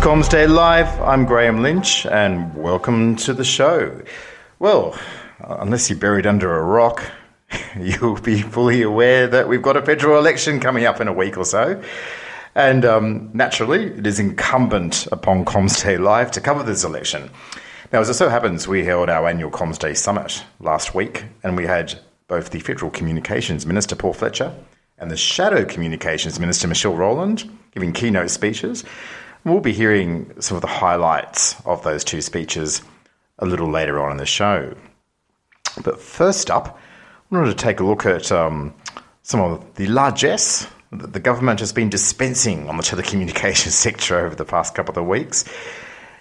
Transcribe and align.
Comms 0.00 0.30
Day 0.30 0.46
Live. 0.46 0.88
I'm 1.02 1.26
Graham 1.26 1.60
Lynch, 1.60 2.06
and 2.06 2.54
welcome 2.56 3.16
to 3.16 3.34
the 3.34 3.44
show. 3.44 4.00
Well, 4.58 4.98
unless 5.40 5.90
you're 5.90 5.98
buried 5.98 6.26
under 6.26 6.56
a 6.56 6.64
rock, 6.64 7.04
you'll 7.78 8.18
be 8.18 8.40
fully 8.40 8.80
aware 8.80 9.26
that 9.26 9.46
we've 9.46 9.60
got 9.60 9.76
a 9.76 9.82
federal 9.82 10.18
election 10.18 10.58
coming 10.58 10.86
up 10.86 11.02
in 11.02 11.08
a 11.08 11.12
week 11.12 11.36
or 11.36 11.44
so. 11.44 11.82
And 12.54 12.86
um, 12.86 13.30
naturally, 13.34 13.88
it 13.88 14.06
is 14.06 14.18
incumbent 14.18 15.06
upon 15.12 15.44
Comms 15.44 15.82
Day 15.84 15.98
Live 15.98 16.30
to 16.30 16.40
cover 16.40 16.62
this 16.62 16.82
election. 16.82 17.30
Now, 17.92 18.00
as 18.00 18.08
it 18.08 18.14
so 18.14 18.30
happens, 18.30 18.66
we 18.66 18.82
held 18.82 19.10
our 19.10 19.28
annual 19.28 19.50
Comms 19.50 19.78
Day 19.78 19.92
Summit 19.92 20.42
last 20.60 20.94
week, 20.94 21.24
and 21.42 21.58
we 21.58 21.66
had 21.66 22.00
both 22.26 22.50
the 22.50 22.60
Federal 22.60 22.90
Communications 22.90 23.66
Minister 23.66 23.96
Paul 23.96 24.14
Fletcher 24.14 24.54
and 24.96 25.10
the 25.10 25.16
Shadow 25.18 25.66
Communications 25.66 26.40
Minister 26.40 26.68
Michelle 26.68 26.94
Rowland 26.94 27.50
giving 27.72 27.92
keynote 27.92 28.30
speeches. 28.30 28.82
We'll 29.44 29.60
be 29.60 29.72
hearing 29.72 30.34
some 30.40 30.56
of 30.56 30.60
the 30.60 30.68
highlights 30.68 31.56
of 31.64 31.82
those 31.82 32.04
two 32.04 32.20
speeches 32.20 32.82
a 33.38 33.46
little 33.46 33.70
later 33.70 33.98
on 34.02 34.12
in 34.12 34.18
the 34.18 34.26
show. 34.26 34.74
But 35.82 35.98
first 35.98 36.50
up, 36.50 36.78
I 37.32 37.36
wanted 37.36 37.56
to 37.56 37.64
take 37.64 37.80
a 37.80 37.84
look 37.84 38.04
at 38.04 38.30
um, 38.30 38.74
some 39.22 39.40
of 39.40 39.74
the 39.76 39.86
largesse 39.86 40.66
that 40.92 41.14
the 41.14 41.20
government 41.20 41.60
has 41.60 41.72
been 41.72 41.88
dispensing 41.88 42.68
on 42.68 42.76
the 42.76 42.82
telecommunications 42.82 43.70
sector 43.70 44.26
over 44.26 44.34
the 44.34 44.44
past 44.44 44.74
couple 44.74 44.98
of 44.98 45.08
weeks 45.08 45.46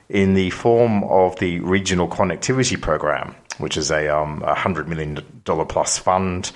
in 0.07 0.33
the 0.33 0.49
form 0.51 1.03
of 1.03 1.37
the 1.39 1.59
Regional 1.59 2.07
Connectivity 2.07 2.81
Program, 2.81 3.35
which 3.57 3.75
is 3.75 3.91
a 3.91 4.07
um, 4.07 4.41
$100 4.41 4.87
million 4.87 5.21
plus 5.43 5.97
fund 5.97 6.51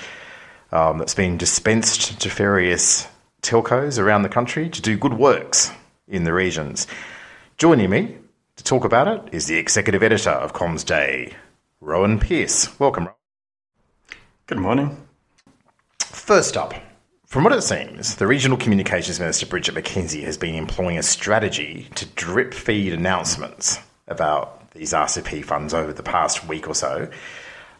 um, 0.71 0.97
that's 0.97 1.13
been 1.13 1.37
dispensed 1.37 2.21
to 2.21 2.29
various 2.29 3.07
telcos 3.41 3.99
around 3.99 4.21
the 4.21 4.29
country 4.29 4.69
to 4.69 4.81
do 4.81 4.97
good 4.97 5.13
works 5.13 5.69
in 6.07 6.23
the 6.23 6.33
regions. 6.33 6.87
Joining 7.57 7.89
me 7.89 8.15
to 8.55 8.63
talk 8.63 8.83
about 8.83 9.07
it 9.07 9.33
is 9.33 9.47
the 9.47 9.57
executive 9.57 10.03
editor 10.03 10.31
of 10.31 10.53
Comms 10.53 10.85
Day, 10.85 11.33
Rowan 11.81 12.19
Pearce. 12.19 12.77
Welcome, 12.79 13.05
Rowan. 13.05 13.17
Good 14.47 14.59
morning. 14.59 14.97
First 15.99 16.57
up, 16.57 16.73
from 17.27 17.43
what 17.43 17.53
it 17.53 17.63
seems, 17.63 18.15
the 18.17 18.27
Regional 18.27 18.57
Communications 18.57 19.19
Minister 19.19 19.45
Bridget 19.45 19.75
McKenzie 19.75 20.23
has 20.23 20.37
been 20.37 20.55
employing 20.55 20.97
a 20.97 21.03
strategy 21.03 21.87
to 21.95 22.05
drip 22.05 22.53
feed 22.53 22.93
announcements 22.93 23.79
about 24.07 24.69
these 24.71 24.93
RCP 24.93 25.43
funds 25.43 25.73
over 25.73 25.93
the 25.93 26.03
past 26.03 26.47
week 26.47 26.67
or 26.67 26.75
so. 26.75 27.09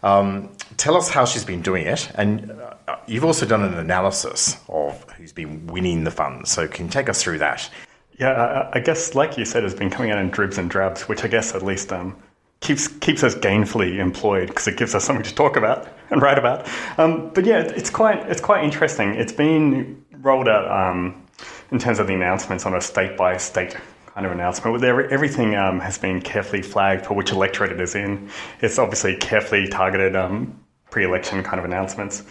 Um, 0.01 0.49
tell 0.77 0.97
us 0.97 1.09
how 1.09 1.25
she's 1.25 1.45
been 1.45 1.61
doing 1.61 1.85
it, 1.85 2.11
and 2.15 2.51
uh, 2.51 2.97
you've 3.07 3.23
also 3.23 3.45
done 3.45 3.63
an 3.63 3.75
analysis 3.75 4.57
of 4.67 5.09
who's 5.11 5.31
been 5.31 5.67
winning 5.67 6.03
the 6.03 6.11
funds. 6.11 6.51
So, 6.51 6.67
can 6.67 6.87
you 6.87 6.91
take 6.91 7.07
us 7.07 7.21
through 7.21 7.37
that? 7.37 7.69
Yeah, 8.19 8.69
I, 8.71 8.79
guess, 8.79 9.15
like 9.15 9.37
you 9.37 9.45
said, 9.45 9.63
it's 9.63 9.73
been 9.73 9.89
coming 9.89 10.11
out 10.11 10.19
in 10.19 10.29
dribs 10.29 10.57
and 10.57 10.69
drabs, 10.69 11.09
which 11.09 11.23
I 11.23 11.27
guess 11.27 11.55
at 11.55 11.63
least 11.63 11.91
um, 11.91 12.15
keeps 12.59 12.87
keeps 12.87 13.23
us 13.23 13.35
gainfully 13.35 13.97
employed 13.99 14.47
because 14.49 14.67
it 14.67 14.77
gives 14.77 14.93
us 14.93 15.03
something 15.03 15.23
to 15.23 15.33
talk 15.33 15.57
about 15.57 15.87
and 16.09 16.21
write 16.21 16.37
about. 16.37 16.67
Um, 16.97 17.31
but 17.33 17.45
yeah, 17.45 17.59
it's 17.59 17.89
quite 17.89 18.19
it's 18.29 18.41
quite 18.41 18.63
interesting. 18.63 19.15
It's 19.15 19.33
been 19.33 20.03
rolled 20.11 20.47
out 20.47 20.69
um, 20.69 21.25
in 21.71 21.79
terms 21.79 21.99
of 21.99 22.07
the 22.07 22.13
announcements 22.13 22.65
on 22.65 22.75
a 22.75 22.81
state 22.81 23.17
by 23.17 23.37
state 23.37 23.75
kind 24.13 24.25
of 24.25 24.31
announcement. 24.31 24.83
Everything 24.83 25.55
um, 25.55 25.79
has 25.79 25.97
been 25.97 26.21
carefully 26.21 26.61
flagged 26.61 27.07
for 27.07 27.15
which 27.15 27.31
electorate 27.31 27.71
it 27.71 27.81
is 27.81 27.95
in. 27.95 28.29
It's 28.61 28.77
obviously 28.77 29.17
carefully 29.17 29.67
targeted 29.67 30.15
um, 30.15 30.59
pre-election 30.91 31.43
kind 31.43 31.59
of 31.59 31.65
announcements. 31.65 32.23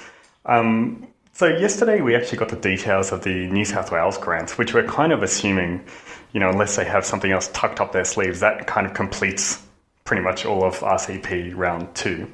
Um, 0.46 1.08
so 1.32 1.46
yesterday 1.46 2.00
we 2.00 2.14
actually 2.14 2.38
got 2.38 2.50
the 2.50 2.56
details 2.56 3.10
of 3.12 3.22
the 3.22 3.48
New 3.48 3.64
South 3.64 3.90
Wales 3.90 4.18
grants, 4.18 4.58
which 4.58 4.74
we're 4.74 4.86
kind 4.86 5.12
of 5.12 5.22
assuming, 5.22 5.84
you 6.32 6.40
know, 6.40 6.50
unless 6.50 6.76
they 6.76 6.84
have 6.84 7.04
something 7.04 7.32
else 7.32 7.48
tucked 7.48 7.80
up 7.80 7.92
their 7.92 8.04
sleeves, 8.04 8.40
that 8.40 8.66
kind 8.66 8.86
of 8.86 8.94
completes 8.94 9.62
pretty 10.04 10.22
much 10.22 10.44
all 10.44 10.64
of 10.64 10.78
RCP 10.80 11.56
round 11.56 11.94
two. 11.94 12.30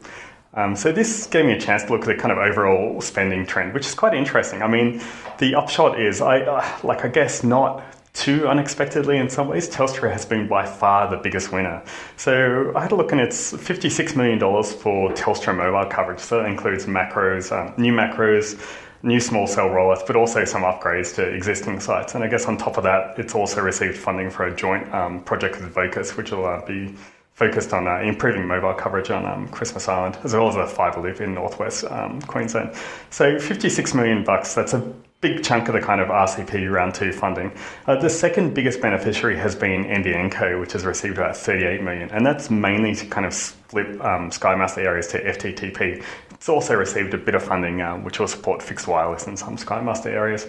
Um, 0.54 0.74
so 0.74 0.90
this 0.90 1.26
gave 1.26 1.44
me 1.44 1.52
a 1.52 1.60
chance 1.60 1.84
to 1.84 1.92
look 1.92 2.00
at 2.02 2.06
the 2.08 2.14
kind 2.16 2.32
of 2.32 2.38
overall 2.38 3.00
spending 3.00 3.46
trend, 3.46 3.74
which 3.74 3.86
is 3.86 3.94
quite 3.94 4.14
interesting. 4.14 4.62
I 4.62 4.66
mean, 4.66 5.00
the 5.38 5.54
upshot 5.54 6.00
is, 6.00 6.20
I 6.20 6.40
uh, 6.40 6.78
like, 6.82 7.04
I 7.04 7.08
guess 7.08 7.44
not 7.44 7.84
too 8.14 8.48
unexpectedly 8.48 9.18
in 9.18 9.28
some 9.30 9.46
ways, 9.46 9.68
Telstra 9.70 10.10
has 10.10 10.26
been 10.26 10.48
by 10.48 10.66
far 10.66 11.08
the 11.08 11.18
biggest 11.18 11.52
winner. 11.52 11.82
So 12.16 12.72
I 12.74 12.82
had 12.82 12.90
a 12.90 12.96
look 12.96 13.12
and 13.12 13.20
it's 13.20 13.52
$56 13.52 14.16
million 14.16 14.40
for 14.40 15.12
Telstra 15.12 15.56
mobile 15.56 15.88
coverage. 15.88 16.18
So 16.18 16.38
that 16.38 16.46
includes 16.46 16.86
macros, 16.86 17.52
um, 17.52 17.74
new 17.80 17.92
macros, 17.92 18.58
new 19.02 19.20
small 19.20 19.46
cell 19.46 19.68
rollouts, 19.68 20.06
but 20.06 20.16
also 20.16 20.44
some 20.44 20.62
upgrades 20.62 21.14
to 21.14 21.22
existing 21.22 21.80
sites. 21.80 22.14
And 22.14 22.24
I 22.24 22.28
guess 22.28 22.46
on 22.46 22.56
top 22.56 22.76
of 22.76 22.84
that, 22.84 23.18
it's 23.18 23.34
also 23.34 23.60
received 23.62 23.96
funding 23.96 24.30
for 24.30 24.46
a 24.46 24.54
joint 24.54 24.92
um, 24.92 25.22
project 25.22 25.60
with 25.60 25.70
Vocus, 25.72 26.16
which 26.16 26.30
will 26.32 26.46
uh, 26.46 26.64
be 26.66 26.94
focused 27.38 27.72
on 27.72 27.86
uh, 27.86 28.00
improving 28.00 28.44
mobile 28.46 28.74
coverage 28.74 29.10
on 29.10 29.24
um, 29.24 29.48
Christmas 29.48 29.86
Island, 29.86 30.18
as 30.24 30.34
well 30.34 30.48
as 30.48 30.56
a 30.56 30.66
fibre 30.66 31.00
loop 31.00 31.20
in 31.20 31.34
northwest 31.34 31.84
um, 31.84 32.20
Queensland. 32.22 32.74
So 33.10 33.38
56 33.38 33.94
million 33.94 34.24
bucks, 34.24 34.54
that's 34.54 34.74
a 34.74 34.92
big 35.20 35.42
chunk 35.42 35.68
of 35.68 35.74
the 35.74 35.80
kind 35.80 36.00
of 36.00 36.08
RCP 36.08 36.70
round 36.70 36.94
two 36.94 37.12
funding. 37.12 37.52
Uh, 37.86 37.96
the 37.96 38.10
second 38.10 38.54
biggest 38.54 38.80
beneficiary 38.80 39.36
has 39.36 39.54
been 39.54 39.84
NBN 39.84 40.30
Co, 40.30 40.60
which 40.60 40.72
has 40.72 40.84
received 40.84 41.18
about 41.18 41.36
38 41.36 41.82
million, 41.82 42.10
and 42.10 42.26
that's 42.26 42.50
mainly 42.50 42.94
to 42.96 43.06
kind 43.06 43.26
of 43.26 43.32
split 43.32 44.00
um, 44.00 44.30
Sky 44.30 44.54
Muster 44.54 44.80
areas 44.80 45.08
to 45.08 45.22
FTTP. 45.22 46.04
It's 46.38 46.48
also 46.48 46.74
received 46.74 47.12
a 47.14 47.18
bit 47.18 47.34
of 47.34 47.42
funding 47.42 47.80
uh, 47.80 47.96
which 47.98 48.18
will 48.18 48.28
support 48.28 48.62
fixed 48.62 48.88
wireless 48.88 49.26
in 49.26 49.36
some 49.36 49.58
Sky 49.58 49.80
Muster 49.80 50.08
areas. 50.08 50.46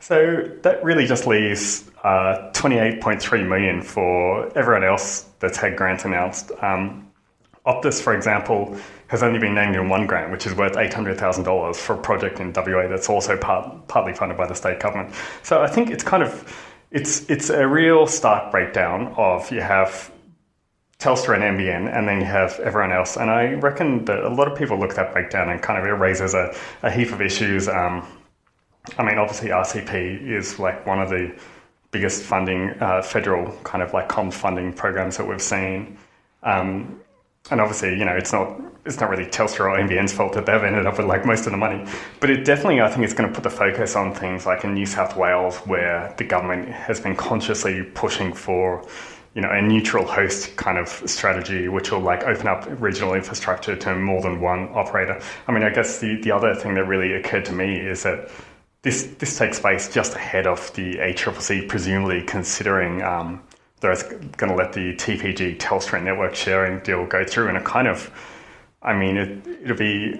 So 0.00 0.48
that 0.62 0.84
really 0.84 1.06
just 1.06 1.26
leaves 1.26 1.90
uh, 2.04 2.50
28.3 2.52 3.48
million 3.48 3.82
for 3.82 4.56
everyone 4.56 4.84
else 4.84 5.26
that's 5.40 5.56
had 5.56 5.76
grants 5.76 6.04
announced. 6.04 6.52
Um, 6.60 7.08
Optus, 7.66 8.00
for 8.00 8.14
example, 8.14 8.76
has 9.08 9.22
only 9.22 9.38
been 9.38 9.54
named 9.54 9.76
in 9.76 9.88
one 9.88 10.06
grant, 10.06 10.30
which 10.30 10.46
is 10.46 10.54
worth 10.54 10.74
$800,000 10.74 11.76
for 11.76 11.94
a 11.94 11.98
project 11.98 12.40
in 12.40 12.52
WA 12.52 12.86
that's 12.86 13.08
also 13.08 13.36
part, 13.36 13.88
partly 13.88 14.14
funded 14.14 14.38
by 14.38 14.46
the 14.46 14.54
state 14.54 14.80
government. 14.80 15.14
So 15.42 15.62
I 15.62 15.66
think 15.66 15.90
it's 15.90 16.04
kind 16.04 16.22
of 16.22 16.64
it's 16.90 17.28
it's 17.28 17.50
a 17.50 17.66
real 17.68 18.06
stark 18.06 18.50
breakdown 18.50 19.12
of 19.18 19.50
you 19.52 19.60
have 19.60 20.10
Telstra 20.98 21.34
and 21.34 21.58
NBN, 21.58 21.96
and 21.96 22.08
then 22.08 22.18
you 22.20 22.26
have 22.26 22.58
everyone 22.58 22.92
else. 22.92 23.16
And 23.16 23.30
I 23.30 23.52
reckon 23.54 24.04
that 24.06 24.18
a 24.24 24.28
lot 24.28 24.50
of 24.50 24.58
people 24.58 24.78
look 24.78 24.90
at 24.90 24.96
that 24.96 25.12
breakdown 25.12 25.48
and 25.48 25.62
kind 25.62 25.78
of 25.78 25.84
it 25.84 25.90
raises 25.90 26.34
a, 26.34 26.54
a 26.82 26.90
heap 26.90 27.12
of 27.12 27.22
issues. 27.22 27.68
Um, 27.68 28.04
I 28.96 29.04
mean, 29.04 29.18
obviously 29.18 29.50
RCP 29.50 30.28
is 30.28 30.58
like 30.58 30.84
one 30.86 31.00
of 31.00 31.08
the 31.08 31.38
biggest 31.90 32.22
funding 32.22 32.70
uh, 32.80 33.02
federal 33.02 33.52
kind 33.62 33.82
of 33.82 33.92
like 33.92 34.08
comms 34.08 34.34
funding 34.34 34.72
programs 34.72 35.16
that 35.18 35.26
we've 35.26 35.42
seen. 35.42 35.96
Um, 36.42 37.00
and 37.50 37.60
obviously, 37.60 37.90
you 37.90 38.04
know, 38.04 38.16
it's 38.16 38.32
not 38.32 38.60
it's 38.84 39.00
not 39.00 39.10
really 39.10 39.26
Telstra 39.26 39.60
or 39.60 39.78
NBN's 39.78 40.12
fault 40.12 40.32
that 40.32 40.46
they've 40.46 40.62
ended 40.62 40.86
up 40.86 40.98
with 40.98 41.06
like 41.06 41.24
most 41.24 41.46
of 41.46 41.52
the 41.52 41.58
money, 41.58 41.84
but 42.20 42.30
it 42.30 42.44
definitely 42.44 42.80
I 42.80 42.88
think 42.88 43.04
it's 43.04 43.14
going 43.14 43.28
to 43.28 43.34
put 43.34 43.44
the 43.44 43.50
focus 43.50 43.96
on 43.96 44.14
things 44.14 44.46
like 44.46 44.64
in 44.64 44.74
New 44.74 44.86
South 44.86 45.16
Wales, 45.16 45.58
where 45.58 46.14
the 46.18 46.24
government 46.24 46.68
has 46.68 47.00
been 47.00 47.16
consciously 47.16 47.82
pushing 47.94 48.32
for, 48.32 48.86
you 49.38 49.42
know, 49.42 49.52
a 49.52 49.62
neutral 49.62 50.04
host 50.04 50.56
kind 50.56 50.78
of 50.78 50.88
strategy, 51.06 51.68
which 51.68 51.92
will 51.92 52.00
like 52.00 52.24
open 52.24 52.48
up 52.48 52.66
regional 52.80 53.14
infrastructure 53.14 53.76
to 53.76 53.94
more 53.94 54.20
than 54.20 54.40
one 54.40 54.68
operator. 54.74 55.22
I 55.46 55.52
mean, 55.52 55.62
I 55.62 55.70
guess 55.70 56.00
the 56.00 56.20
the 56.22 56.32
other 56.32 56.56
thing 56.56 56.74
that 56.74 56.86
really 56.88 57.12
occurred 57.12 57.44
to 57.44 57.52
me 57.52 57.76
is 57.76 58.02
that. 58.02 58.30
This, 58.82 59.02
this 59.18 59.36
takes 59.36 59.58
place 59.58 59.92
just 59.92 60.14
ahead 60.14 60.46
of 60.46 60.72
the 60.74 60.98
ACCC 60.98 61.68
presumably 61.68 62.22
considering 62.22 63.02
um, 63.02 63.42
they're 63.80 63.96
going 64.36 64.50
to 64.50 64.54
let 64.54 64.72
the 64.72 64.94
TPG 64.94 65.58
Telstra 65.58 66.00
network 66.00 66.36
sharing 66.36 66.78
deal 66.84 67.04
go 67.04 67.24
through. 67.24 67.48
And 67.48 67.56
it 67.56 67.64
kind 67.64 67.88
of, 67.88 68.08
I 68.80 68.94
mean, 68.94 69.16
it, 69.16 69.46
it'll 69.64 69.76
be 69.76 70.14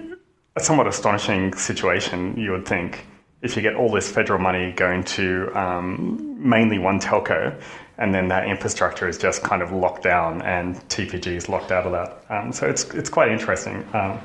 a 0.56 0.60
somewhat 0.60 0.88
astonishing 0.88 1.54
situation, 1.54 2.36
you 2.36 2.50
would 2.50 2.66
think, 2.66 3.06
if 3.42 3.56
you 3.56 3.62
get 3.62 3.74
all 3.74 3.90
this 3.90 4.10
federal 4.10 4.40
money 4.40 4.72
going 4.72 5.04
to 5.04 5.50
um, 5.54 6.36
mainly 6.38 6.78
one 6.78 7.00
telco, 7.00 7.60
and 7.98 8.14
then 8.14 8.28
that 8.28 8.46
infrastructure 8.48 9.08
is 9.08 9.18
just 9.18 9.42
kind 9.42 9.62
of 9.62 9.72
locked 9.72 10.02
down, 10.02 10.42
and 10.42 10.76
TPG 10.88 11.26
is 11.28 11.48
locked 11.48 11.72
out 11.72 11.86
of 11.86 11.92
that. 11.92 12.24
Um, 12.34 12.52
so 12.52 12.68
it's 12.68 12.84
it's 12.94 13.10
quite 13.10 13.30
interesting. 13.30 13.84
Um, 13.92 14.20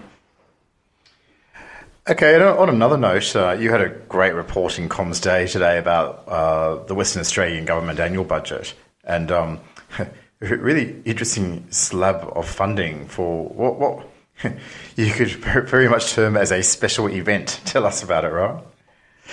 Okay, 2.05 2.35
on 2.35 2.67
another 2.67 2.97
note, 2.97 3.33
uh, 3.33 3.53
you 3.57 3.71
had 3.71 3.79
a 3.79 3.87
great 3.87 4.33
report 4.33 4.77
in 4.77 4.89
Comms 4.89 5.21
Day 5.21 5.47
today 5.47 5.77
about 5.77 6.27
uh, 6.27 6.83
the 6.83 6.93
Western 6.93 7.21
Australian 7.21 7.63
government 7.63 7.97
annual 7.97 8.25
budget 8.25 8.73
and 9.05 9.31
um, 9.31 9.61
really 10.39 11.01
interesting 11.05 11.65
slab 11.71 12.29
of 12.35 12.45
funding 12.45 13.07
for 13.07 13.45
what, 13.45 13.79
what 13.79 14.09
you 14.97 15.11
could 15.13 15.29
very 15.69 15.87
much 15.87 16.11
term 16.11 16.35
as 16.35 16.51
a 16.51 16.61
special 16.61 17.07
event. 17.07 17.61
Tell 17.63 17.85
us 17.85 18.03
about 18.03 18.25
it, 18.25 18.31
right? 18.33 18.61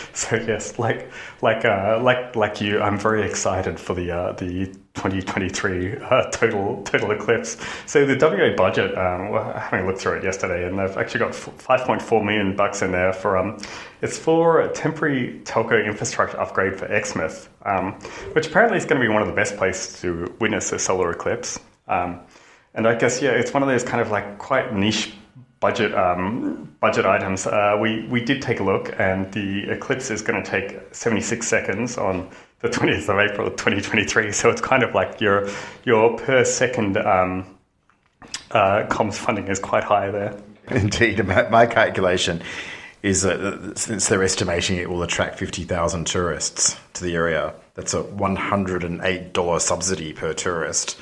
So 0.14 0.36
yes, 0.36 0.78
like 0.78 1.10
like 1.40 1.64
uh, 1.64 2.00
like 2.02 2.36
like 2.36 2.60
you, 2.60 2.80
I'm 2.80 2.98
very 2.98 3.22
excited 3.22 3.78
for 3.78 3.94
the 3.94 4.10
uh, 4.10 4.32
the 4.32 4.66
2023 4.94 5.96
uh, 5.96 6.30
total 6.30 6.82
total 6.82 7.10
eclipse. 7.12 7.56
So 7.86 8.04
the 8.04 8.16
WA 8.16 8.54
budget, 8.56 8.96
um, 8.98 9.30
well, 9.30 9.52
having 9.52 9.86
looked 9.86 10.00
through 10.00 10.18
it 10.18 10.24
yesterday, 10.24 10.66
and 10.66 10.78
they've 10.78 10.96
actually 10.96 11.20
got 11.20 11.32
5.4 11.32 12.24
million 12.24 12.56
bucks 12.56 12.82
in 12.82 12.92
there 12.92 13.12
for 13.12 13.38
um, 13.38 13.58
it's 14.02 14.18
for 14.18 14.60
a 14.60 14.72
temporary 14.72 15.40
telco 15.44 15.84
infrastructure 15.84 16.38
upgrade 16.40 16.78
for 16.78 16.86
Exmouth, 16.86 17.48
um, 17.64 17.92
which 18.32 18.48
apparently 18.48 18.78
is 18.78 18.84
going 18.84 19.00
to 19.00 19.06
be 19.06 19.12
one 19.12 19.22
of 19.22 19.28
the 19.28 19.34
best 19.34 19.56
places 19.56 20.00
to 20.00 20.34
witness 20.40 20.72
a 20.72 20.78
solar 20.78 21.10
eclipse. 21.10 21.58
Um, 21.88 22.20
and 22.74 22.86
I 22.86 22.94
guess 22.94 23.22
yeah, 23.22 23.30
it's 23.30 23.52
one 23.52 23.62
of 23.62 23.68
those 23.68 23.84
kind 23.84 24.00
of 24.00 24.10
like 24.10 24.38
quite 24.38 24.74
niche 24.74 25.12
budget 25.60 25.94
um, 25.94 26.74
budget 26.80 27.06
items. 27.06 27.46
Uh, 27.46 27.76
we 27.80 28.06
we 28.08 28.22
did 28.24 28.42
take 28.42 28.60
a 28.60 28.64
look, 28.64 28.94
and 28.98 29.30
the 29.32 29.70
eclipse 29.70 30.10
is 30.10 30.22
going 30.22 30.42
to 30.42 30.50
take 30.50 30.80
76 30.92 31.46
seconds 31.46 31.98
on 31.98 32.28
the 32.60 32.68
20th 32.68 33.08
of 33.08 33.30
April 33.30 33.50
2023. 33.50 34.32
So 34.32 34.50
it's 34.50 34.60
kind 34.60 34.82
of 34.82 34.94
like 34.94 35.20
your 35.20 35.48
your 35.84 36.18
per 36.18 36.44
second 36.44 36.96
um, 36.96 37.46
uh, 38.50 38.86
comms 38.88 39.14
funding 39.14 39.48
is 39.48 39.58
quite 39.58 39.84
high 39.84 40.10
there. 40.10 40.40
Indeed, 40.70 41.24
my 41.26 41.66
calculation 41.66 42.42
is 43.02 43.22
that 43.22 43.72
since 43.76 44.08
they're 44.08 44.22
estimating 44.22 44.76
it 44.76 44.90
will 44.90 45.02
attract 45.02 45.38
50,000 45.38 46.06
tourists 46.06 46.78
to 46.92 47.02
the 47.02 47.14
area, 47.14 47.54
that's 47.74 47.94
a 47.94 48.02
$108 48.02 49.60
subsidy 49.60 50.12
per 50.12 50.34
tourist 50.34 51.00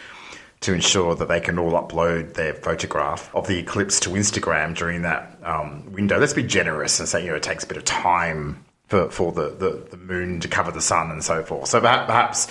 to 0.60 0.74
ensure 0.74 1.14
that 1.14 1.28
they 1.28 1.40
can 1.40 1.58
all 1.58 1.72
upload 1.72 2.34
their 2.34 2.52
photograph 2.52 3.34
of 3.34 3.46
the 3.46 3.58
eclipse 3.58 4.00
to 4.00 4.10
Instagram 4.10 4.76
during 4.76 5.02
that 5.02 5.38
um, 5.44 5.92
window. 5.92 6.18
Let's 6.18 6.32
be 6.32 6.42
generous 6.42 6.98
and 6.98 7.08
say, 7.08 7.22
you 7.22 7.30
know, 7.30 7.36
it 7.36 7.42
takes 7.42 7.64
a 7.64 7.66
bit 7.66 7.76
of 7.76 7.84
time 7.84 8.64
for, 8.88 9.08
for 9.10 9.32
the, 9.32 9.50
the, 9.50 9.86
the 9.90 9.96
moon 9.96 10.40
to 10.40 10.48
cover 10.48 10.72
the 10.72 10.80
sun 10.80 11.10
and 11.10 11.22
so 11.22 11.44
forth. 11.44 11.68
So 11.68 11.80
perhaps 11.80 12.48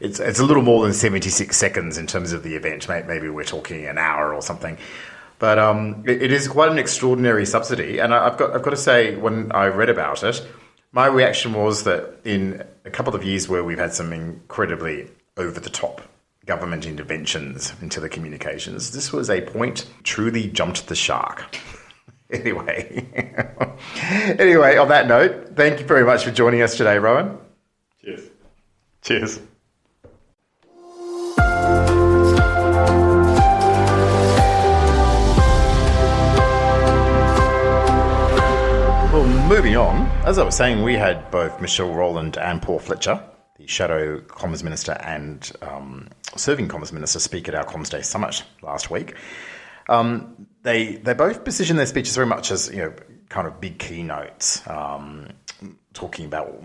it's, 0.00 0.20
it's 0.20 0.38
a 0.38 0.44
little 0.44 0.62
more 0.62 0.82
than 0.82 0.94
76 0.94 1.54
seconds 1.54 1.98
in 1.98 2.06
terms 2.06 2.32
of 2.32 2.42
the 2.42 2.54
event. 2.54 2.88
Maybe 2.88 3.28
we're 3.28 3.44
talking 3.44 3.86
an 3.86 3.98
hour 3.98 4.32
or 4.32 4.40
something. 4.40 4.78
But 5.38 5.58
um, 5.58 6.04
it, 6.06 6.22
it 6.22 6.32
is 6.32 6.48
quite 6.48 6.70
an 6.70 6.78
extraordinary 6.78 7.44
subsidy. 7.44 7.98
And 7.98 8.14
I, 8.14 8.26
I've 8.26 8.38
got, 8.38 8.54
I've 8.54 8.62
got 8.62 8.70
to 8.70 8.76
say, 8.76 9.16
when 9.16 9.52
I 9.52 9.66
read 9.66 9.90
about 9.90 10.22
it, 10.22 10.46
my 10.92 11.06
reaction 11.06 11.52
was 11.52 11.84
that 11.84 12.20
in 12.24 12.64
a 12.84 12.90
couple 12.90 13.14
of 13.14 13.22
years 13.22 13.48
where 13.48 13.62
we've 13.62 13.78
had 13.78 13.92
some 13.92 14.12
incredibly 14.12 15.08
over 15.36 15.60
the 15.60 15.70
top 15.70 16.02
government 16.50 16.84
interventions 16.84 17.72
into 17.80 18.00
the 18.00 18.08
communications, 18.08 18.90
this 18.90 19.12
was 19.12 19.30
a 19.30 19.40
point 19.40 19.88
truly 20.02 20.48
jumped 20.48 20.88
the 20.88 20.96
shark. 20.96 21.56
anyway, 22.32 23.06
anyway, 24.36 24.76
on 24.76 24.88
that 24.88 25.06
note, 25.06 25.54
thank 25.54 25.78
you 25.78 25.86
very 25.86 26.04
much 26.04 26.24
for 26.24 26.32
joining 26.32 26.60
us 26.60 26.76
today, 26.76 26.98
Rowan. 26.98 27.38
Cheers. 28.02 28.30
Cheers. 29.00 29.40
Well, 39.12 39.24
moving 39.46 39.76
on, 39.76 40.08
as 40.26 40.36
I 40.38 40.42
was 40.42 40.56
saying, 40.56 40.82
we 40.82 40.94
had 40.94 41.30
both 41.30 41.60
Michelle 41.60 41.94
Rowland 41.94 42.38
and 42.38 42.60
Paul 42.60 42.80
Fletcher 42.80 43.22
the 43.60 43.66
Shadow 43.66 44.20
Commerce 44.20 44.62
Minister 44.62 44.92
and 44.92 45.52
um, 45.60 46.08
Serving 46.36 46.68
Commerce 46.68 46.92
Minister 46.92 47.18
speak 47.18 47.48
at 47.48 47.54
our 47.54 47.64
Comms 47.64 47.90
Day 47.90 48.00
Summit 48.00 48.42
last 48.62 48.90
week. 48.90 49.14
Um, 49.88 50.46
they 50.62 50.96
they 50.96 51.14
both 51.14 51.44
position 51.44 51.76
their 51.76 51.86
speeches 51.86 52.14
very 52.14 52.26
much 52.26 52.50
as 52.50 52.70
you 52.70 52.78
know 52.78 52.94
kind 53.28 53.46
of 53.46 53.60
big 53.60 53.78
keynotes, 53.78 54.66
um, 54.66 55.28
talking 55.92 56.24
about 56.24 56.62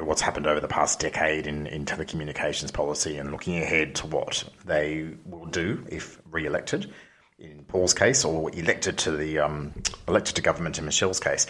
what's 0.00 0.20
happened 0.20 0.46
over 0.46 0.60
the 0.60 0.68
past 0.68 1.00
decade 1.00 1.46
in, 1.46 1.66
in 1.66 1.84
telecommunications 1.84 2.72
policy 2.72 3.16
and 3.16 3.32
looking 3.32 3.60
ahead 3.60 3.94
to 3.96 4.06
what 4.06 4.44
they 4.64 5.10
will 5.24 5.46
do 5.46 5.84
if 5.88 6.20
re-elected. 6.30 6.92
In 7.38 7.64
Paul's 7.64 7.94
case, 7.94 8.24
or 8.24 8.50
elected 8.50 8.98
to 8.98 9.12
the 9.12 9.38
um, 9.38 9.72
elected 10.08 10.36
to 10.36 10.42
government 10.42 10.78
in 10.78 10.84
Michelle's 10.84 11.20
case. 11.20 11.46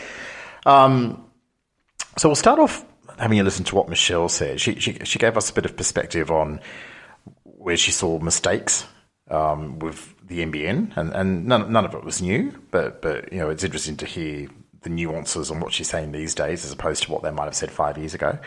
Um, 0.66 1.24
so 2.18 2.28
we'll 2.28 2.36
start 2.36 2.58
off 2.58 2.84
having 3.18 3.40
a 3.40 3.42
listen 3.42 3.64
to 3.66 3.74
what 3.74 3.88
Michelle 3.88 4.28
said, 4.28 4.60
she, 4.60 4.78
she, 4.78 4.98
she 5.04 5.18
gave 5.18 5.36
us 5.36 5.50
a 5.50 5.52
bit 5.52 5.64
of 5.64 5.76
perspective 5.76 6.30
on 6.30 6.60
where 7.42 7.76
she 7.76 7.90
saw 7.90 8.18
mistakes 8.18 8.86
um, 9.30 9.78
with 9.78 10.14
the 10.26 10.44
NBN, 10.44 10.96
and, 10.96 11.12
and 11.12 11.46
none, 11.46 11.72
none 11.72 11.84
of 11.84 11.94
it 11.94 12.04
was 12.04 12.22
new, 12.22 12.52
but, 12.70 13.02
but 13.02 13.32
you 13.32 13.38
know 13.38 13.50
it's 13.50 13.64
interesting 13.64 13.96
to 13.98 14.06
hear 14.06 14.48
the 14.82 14.90
nuances 14.90 15.50
on 15.50 15.60
what 15.60 15.72
she's 15.72 15.88
saying 15.88 16.12
these 16.12 16.34
days 16.34 16.64
as 16.64 16.72
opposed 16.72 17.02
to 17.02 17.12
what 17.12 17.22
they 17.22 17.30
might 17.30 17.44
have 17.44 17.54
said 17.54 17.70
five 17.70 17.98
years 17.98 18.14
ago. 18.14 18.38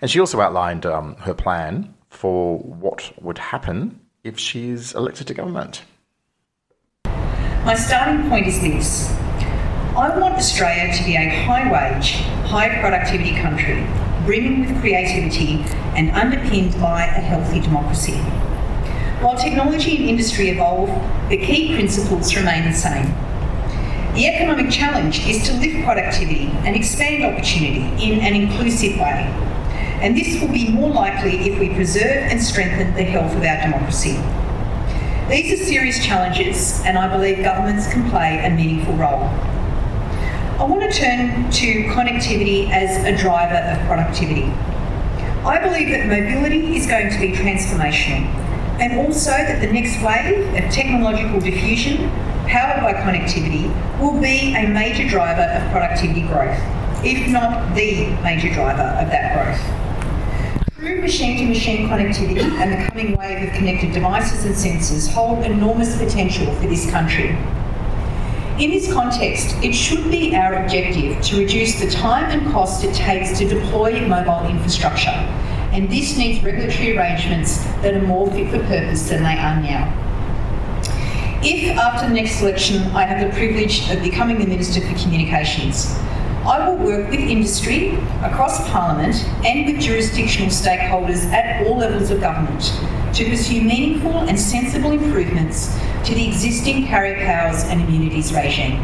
And 0.00 0.10
she 0.10 0.20
also 0.20 0.40
outlined 0.40 0.86
um, 0.86 1.16
her 1.16 1.34
plan 1.34 1.94
for 2.08 2.58
what 2.58 3.12
would 3.20 3.38
happen 3.38 4.00
if 4.24 4.38
she 4.38 4.70
is 4.70 4.94
elected 4.94 5.26
to 5.28 5.34
government. 5.34 5.82
My 7.64 7.74
starting 7.74 8.28
point 8.28 8.46
is 8.46 8.60
this 8.60 9.10
I 9.96 10.16
want 10.18 10.34
Australia 10.34 10.92
to 10.94 11.04
be 11.04 11.16
a 11.16 11.28
high 11.44 11.70
wage, 11.70 12.12
high 12.48 12.80
productivity 12.80 13.34
country 13.34 13.86
brimming 14.26 14.66
with 14.66 14.80
creativity 14.80 15.64
and 15.96 16.10
underpinned 16.10 16.78
by 16.80 17.04
a 17.04 17.20
healthy 17.20 17.60
democracy. 17.60 18.18
While 19.22 19.38
technology 19.38 19.96
and 19.96 20.04
industry 20.04 20.50
evolve, 20.50 20.90
the 21.30 21.38
key 21.38 21.74
principles 21.74 22.36
remain 22.36 22.64
the 22.64 22.72
same. 22.72 23.14
The 24.14 24.26
economic 24.26 24.70
challenge 24.70 25.26
is 25.26 25.46
to 25.46 25.54
lift 25.54 25.84
productivity 25.84 26.48
and 26.64 26.74
expand 26.74 27.24
opportunity 27.24 27.82
in 28.02 28.20
an 28.20 28.34
inclusive 28.34 28.98
way. 28.98 29.32
And 30.02 30.16
this 30.16 30.40
will 30.40 30.52
be 30.52 30.70
more 30.70 30.90
likely 30.90 31.48
if 31.48 31.58
we 31.58 31.70
preserve 31.70 32.24
and 32.30 32.42
strengthen 32.42 32.94
the 32.94 33.04
health 33.04 33.34
of 33.34 33.42
our 33.42 33.62
democracy. 33.62 34.20
These 35.28 35.60
are 35.60 35.64
serious 35.64 36.04
challenges, 36.04 36.82
and 36.84 36.98
I 36.98 37.08
believe 37.08 37.42
governments 37.42 37.90
can 37.92 38.08
play 38.10 38.44
a 38.44 38.50
meaningful 38.50 38.94
role. 38.94 39.28
I 40.58 40.64
want 40.64 40.80
to 40.80 40.90
turn 40.90 41.50
to 41.50 41.84
connectivity 41.92 42.70
as 42.70 43.04
a 43.04 43.14
driver 43.14 43.56
of 43.56 43.86
productivity. 43.86 44.44
I 45.44 45.58
believe 45.62 45.90
that 45.90 46.06
mobility 46.06 46.74
is 46.76 46.86
going 46.86 47.10
to 47.10 47.20
be 47.20 47.32
transformational 47.32 48.24
and 48.80 48.98
also 48.98 49.32
that 49.32 49.60
the 49.60 49.70
next 49.70 50.02
wave 50.02 50.48
of 50.54 50.72
technological 50.72 51.40
diffusion 51.40 52.08
powered 52.48 52.80
by 52.80 52.94
connectivity 52.94 53.68
will 54.00 54.18
be 54.18 54.54
a 54.54 54.66
major 54.66 55.06
driver 55.06 55.42
of 55.42 55.70
productivity 55.72 56.22
growth, 56.22 56.58
if 57.04 57.30
not 57.30 57.74
the 57.74 58.06
major 58.22 58.48
driver 58.54 58.80
of 58.80 59.10
that 59.10 59.34
growth. 59.36 60.72
True 60.78 61.02
machine 61.02 61.36
to 61.36 61.44
machine 61.44 61.86
connectivity 61.86 62.40
and 62.40 62.72
the 62.72 62.88
coming 62.88 63.14
wave 63.18 63.46
of 63.46 63.54
connected 63.54 63.92
devices 63.92 64.46
and 64.46 64.54
sensors 64.54 65.12
hold 65.12 65.44
enormous 65.44 65.98
potential 65.98 66.50
for 66.54 66.66
this 66.66 66.90
country. 66.90 67.36
In 68.58 68.70
this 68.70 68.90
context, 68.90 69.54
it 69.62 69.74
should 69.74 70.10
be 70.10 70.34
our 70.34 70.54
objective 70.64 71.22
to 71.24 71.36
reduce 71.36 71.78
the 71.78 71.90
time 71.90 72.24
and 72.30 72.50
cost 72.50 72.84
it 72.84 72.94
takes 72.94 73.38
to 73.38 73.46
deploy 73.46 74.00
mobile 74.08 74.48
infrastructure, 74.48 75.10
and 75.10 75.90
this 75.90 76.16
needs 76.16 76.42
regulatory 76.42 76.96
arrangements 76.96 77.58
that 77.82 77.92
are 77.92 78.00
more 78.00 78.30
fit 78.30 78.50
for 78.50 78.60
purpose 78.60 79.10
than 79.10 79.24
they 79.24 79.36
are 79.36 79.60
now. 79.60 79.92
If 81.42 81.76
after 81.76 82.08
the 82.08 82.14
next 82.14 82.40
election 82.40 82.76
I 82.96 83.02
have 83.02 83.30
the 83.30 83.36
privilege 83.36 83.90
of 83.90 84.02
becoming 84.02 84.38
the 84.38 84.46
Minister 84.46 84.80
for 84.80 84.98
Communications, 85.02 85.94
I 86.46 86.66
will 86.66 86.78
work 86.78 87.10
with 87.10 87.20
industry, 87.20 87.90
across 88.22 88.66
Parliament, 88.70 89.16
and 89.44 89.66
with 89.66 89.82
jurisdictional 89.82 90.48
stakeholders 90.48 91.26
at 91.26 91.66
all 91.66 91.76
levels 91.76 92.10
of 92.10 92.22
government 92.22 92.72
to 93.16 93.24
pursue 93.30 93.62
meaningful 93.62 94.12
and 94.12 94.38
sensible 94.38 94.92
improvements 94.92 95.74
to 96.04 96.14
the 96.14 96.28
existing 96.28 96.86
carrier 96.86 97.24
powers 97.24 97.64
and 97.64 97.80
immunities 97.80 98.30
regime. 98.30 98.78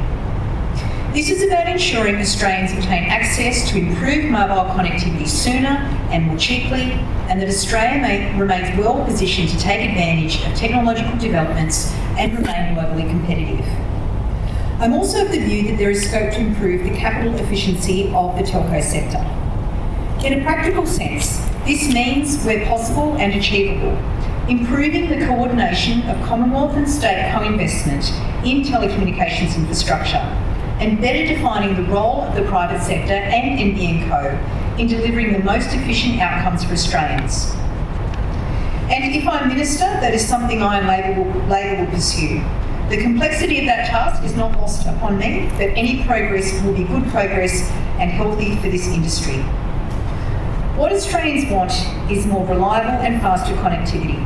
This 1.13 1.29
is 1.29 1.43
about 1.43 1.69
ensuring 1.69 2.17
Australians 2.17 2.73
obtain 2.73 3.05
access 3.05 3.69
to 3.69 3.79
improved 3.79 4.31
mobile 4.31 4.73
connectivity 4.73 5.29
sooner 5.29 5.77
and 6.11 6.25
more 6.25 6.39
cheaply, 6.39 6.93
and 7.29 7.39
that 7.43 7.49
Australia 7.49 8.01
may, 8.01 8.41
remains 8.41 8.75
well 8.79 9.05
positioned 9.05 9.51
to 9.51 9.59
take 9.59 9.91
advantage 9.91 10.37
of 10.47 10.55
technological 10.55 11.19
developments 11.19 11.93
and 12.17 12.33
remain 12.33 12.75
globally 12.75 13.07
competitive. 13.11 13.67
I'm 14.81 14.95
also 14.95 15.27
of 15.27 15.31
the 15.31 15.41
view 15.41 15.69
that 15.69 15.77
there 15.77 15.91
is 15.91 16.09
scope 16.09 16.33
to 16.33 16.41
improve 16.41 16.85
the 16.85 16.97
capital 16.97 17.35
efficiency 17.35 18.11
of 18.15 18.39
the 18.39 18.45
telco 18.45 18.83
sector. 18.83 19.19
In 20.27 20.41
a 20.41 20.43
practical 20.43 20.87
sense, 20.87 21.37
this 21.67 21.93
means, 21.93 22.43
where 22.45 22.65
possible 22.67 23.17
and 23.19 23.35
achievable, 23.35 23.97
improving 24.49 25.09
the 25.09 25.25
coordination 25.27 26.03
of 26.09 26.21
Commonwealth 26.27 26.77
and 26.77 26.89
state 26.89 27.33
co-investment 27.33 28.11
in 28.45 28.63
telecommunications 28.63 29.57
infrastructure, 29.57 30.25
and 30.81 31.01
better 31.01 31.27
defining 31.27 31.77
the 31.77 31.89
role 31.93 32.23
of 32.23 32.35
the 32.35 32.43
private 32.43 32.83
sector 32.83 33.13
and 33.13 33.59
NBN 33.59 34.09
Co 34.09 34.79
in 34.81 34.89
delivering 34.89 35.33
the 35.33 35.39
most 35.41 35.73
efficient 35.73 36.19
outcomes 36.21 36.65
for 36.65 36.73
Australians. 36.73 37.53
And 38.91 39.15
if 39.15 39.27
I'm 39.29 39.49
Minister, 39.49 39.85
that 39.85 40.13
is 40.13 40.27
something 40.27 40.61
I 40.61 40.79
and 40.79 40.89
Labor 40.89 41.23
will, 41.23 41.49
Labor 41.49 41.85
will 41.85 41.91
pursue. 41.93 42.43
The 42.89 43.01
complexity 43.01 43.61
of 43.61 43.67
that 43.67 43.89
task 43.89 44.25
is 44.25 44.35
not 44.37 44.53
lost 44.53 44.87
upon 44.87 45.19
me, 45.19 45.49
but 45.53 45.69
any 45.79 46.05
progress 46.05 46.61
will 46.63 46.75
be 46.75 46.85
good 46.85 47.05
progress 47.11 47.71
and 48.01 48.11
healthy 48.11 48.57
for 48.57 48.69
this 48.69 48.89
industry. 48.89 49.43
What 50.83 50.93
Australians 50.93 51.49
want 51.49 51.71
is 52.11 52.27
more 52.27 52.45
reliable 52.45 53.07
and 53.07 53.23
faster 53.23 53.55
connectivity. 53.55 54.17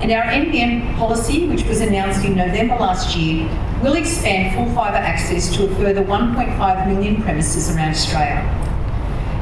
And 0.00 0.12
our 0.12 0.22
NBN 0.22 0.94
policy, 0.94 1.48
which 1.48 1.64
was 1.64 1.80
announced 1.80 2.24
in 2.24 2.36
November 2.36 2.76
last 2.76 3.16
year, 3.16 3.48
will 3.82 3.94
expand 3.94 4.54
full 4.54 4.72
fibre 4.72 4.98
access 4.98 5.52
to 5.56 5.64
a 5.64 5.74
further 5.74 6.04
1.5 6.04 6.86
million 6.86 7.20
premises 7.20 7.74
around 7.74 7.90
Australia. 7.90 8.38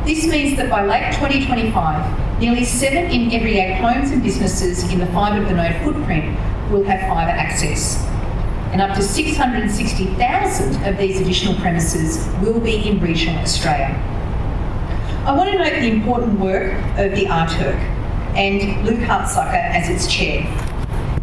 This 0.06 0.26
means 0.26 0.56
that 0.56 0.70
by 0.70 0.86
late 0.86 1.12
2025, 1.16 2.40
nearly 2.40 2.64
seven 2.64 3.10
in 3.10 3.30
every 3.30 3.58
eight 3.58 3.74
homes 3.74 4.10
and 4.10 4.22
businesses 4.22 4.90
in 4.90 5.00
the 5.00 5.06
fibre 5.08 5.40
to 5.40 5.44
the 5.44 5.54
node 5.54 5.76
footprint 5.82 6.34
will 6.72 6.84
have 6.84 7.00
fibre 7.10 7.30
access. 7.30 8.02
And 8.72 8.80
up 8.80 8.96
to 8.96 9.02
660,000 9.02 10.84
of 10.86 10.96
these 10.96 11.20
additional 11.20 11.56
premises 11.56 12.26
will 12.40 12.58
be 12.58 12.88
in 12.88 13.00
regional 13.00 13.36
Australia. 13.40 14.17
I 15.28 15.32
want 15.32 15.50
to 15.50 15.58
note 15.58 15.74
the 15.74 15.90
important 15.90 16.40
work 16.40 16.72
of 16.96 17.14
the 17.14 17.26
RTIRC 17.26 17.78
and 18.34 18.86
Luke 18.86 19.00
Hartsuyker 19.00 19.62
as 19.62 19.90
its 19.90 20.10
chair. 20.10 20.40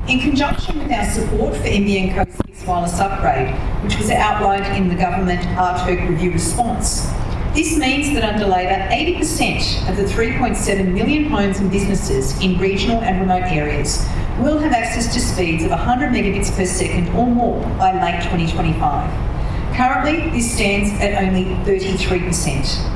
In 0.07 0.19
conjunction 0.19 0.77
with 0.77 0.91
our 0.91 1.09
support 1.09 1.55
for 1.55 1.63
Co's 1.63 2.35
fixed 2.45 2.67
wireless 2.67 2.99
upgrade, 2.99 3.55
which 3.83 3.97
was 3.97 4.11
outlined 4.11 4.67
in 4.77 4.89
the 4.89 4.95
government 4.95 5.41
RTIRC 5.41 6.07
review 6.07 6.33
response, 6.33 7.09
this 7.55 7.79
means 7.79 8.13
that 8.13 8.23
under 8.23 8.45
Labor, 8.45 8.87
80% 8.93 9.89
of 9.89 9.97
the 9.97 10.03
3.7 10.03 10.93
million 10.93 11.23
homes 11.23 11.57
and 11.57 11.71
businesses 11.71 12.39
in 12.43 12.59
regional 12.59 13.01
and 13.01 13.19
remote 13.21 13.51
areas 13.51 14.07
will 14.39 14.59
have 14.59 14.71
access 14.71 15.11
to 15.15 15.19
speeds 15.19 15.63
of 15.63 15.71
100 15.71 16.11
megabits 16.11 16.55
per 16.55 16.67
second 16.67 17.07
or 17.15 17.25
more 17.25 17.59
by 17.79 17.91
late 17.93 18.21
2025. 18.25 19.75
Currently, 19.75 20.29
this 20.29 20.53
stands 20.53 20.91
at 21.01 21.23
only 21.23 21.45
33%. 21.65 22.94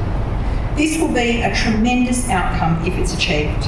This 0.79 0.97
will 0.97 1.13
be 1.13 1.41
a 1.41 1.53
tremendous 1.53 2.29
outcome 2.29 2.81
if 2.87 2.97
it's 2.97 3.13
achieved. 3.13 3.65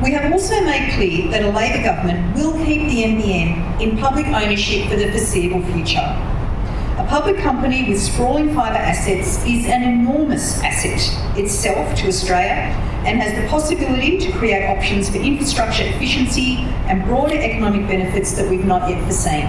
We 0.00 0.12
have 0.12 0.30
also 0.30 0.60
made 0.60 0.92
clear 0.92 1.28
that 1.32 1.42
a 1.42 1.50
Labor 1.50 1.82
government 1.82 2.36
will 2.36 2.52
keep 2.64 2.82
the 2.82 3.02
NBN 3.02 3.80
in 3.80 3.98
public 3.98 4.26
ownership 4.28 4.88
for 4.88 4.94
the 4.94 5.10
foreseeable 5.10 5.60
future. 5.72 5.98
A 5.98 7.06
public 7.08 7.38
company 7.38 7.88
with 7.88 8.00
sprawling 8.00 8.54
fibre 8.54 8.78
assets 8.78 9.44
is 9.44 9.66
an 9.66 9.82
enormous 9.82 10.62
asset 10.62 11.02
itself 11.36 11.92
to 11.96 12.06
Australia 12.06 12.70
and 13.04 13.20
has 13.20 13.34
the 13.34 13.48
possibility 13.48 14.18
to 14.18 14.30
create 14.38 14.68
options 14.68 15.10
for 15.10 15.16
infrastructure 15.16 15.82
efficiency 15.82 16.58
and 16.86 17.04
broader 17.06 17.34
economic 17.34 17.88
benefits 17.88 18.34
that 18.34 18.48
we've 18.48 18.64
not 18.64 18.88
yet 18.88 19.02
foreseen. 19.02 19.46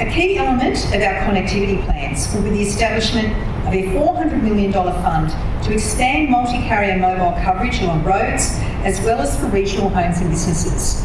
A 0.00 0.10
key 0.10 0.38
element 0.38 0.82
of 0.86 1.02
our 1.02 1.28
connectivity 1.28 1.84
plans 1.84 2.32
will 2.32 2.42
be 2.42 2.48
the 2.48 2.62
establishment 2.62 3.51
of 3.66 3.72
a 3.72 3.82
$400 3.94 4.42
million 4.42 4.72
fund 4.72 5.30
to 5.64 5.72
expand 5.72 6.30
multi-carrier 6.30 6.98
mobile 6.98 7.32
coverage 7.42 7.80
along 7.80 8.02
roads 8.04 8.50
as 8.84 9.00
well 9.02 9.20
as 9.20 9.38
for 9.38 9.46
regional 9.46 9.88
homes 9.88 10.18
and 10.20 10.30
businesses. 10.30 11.04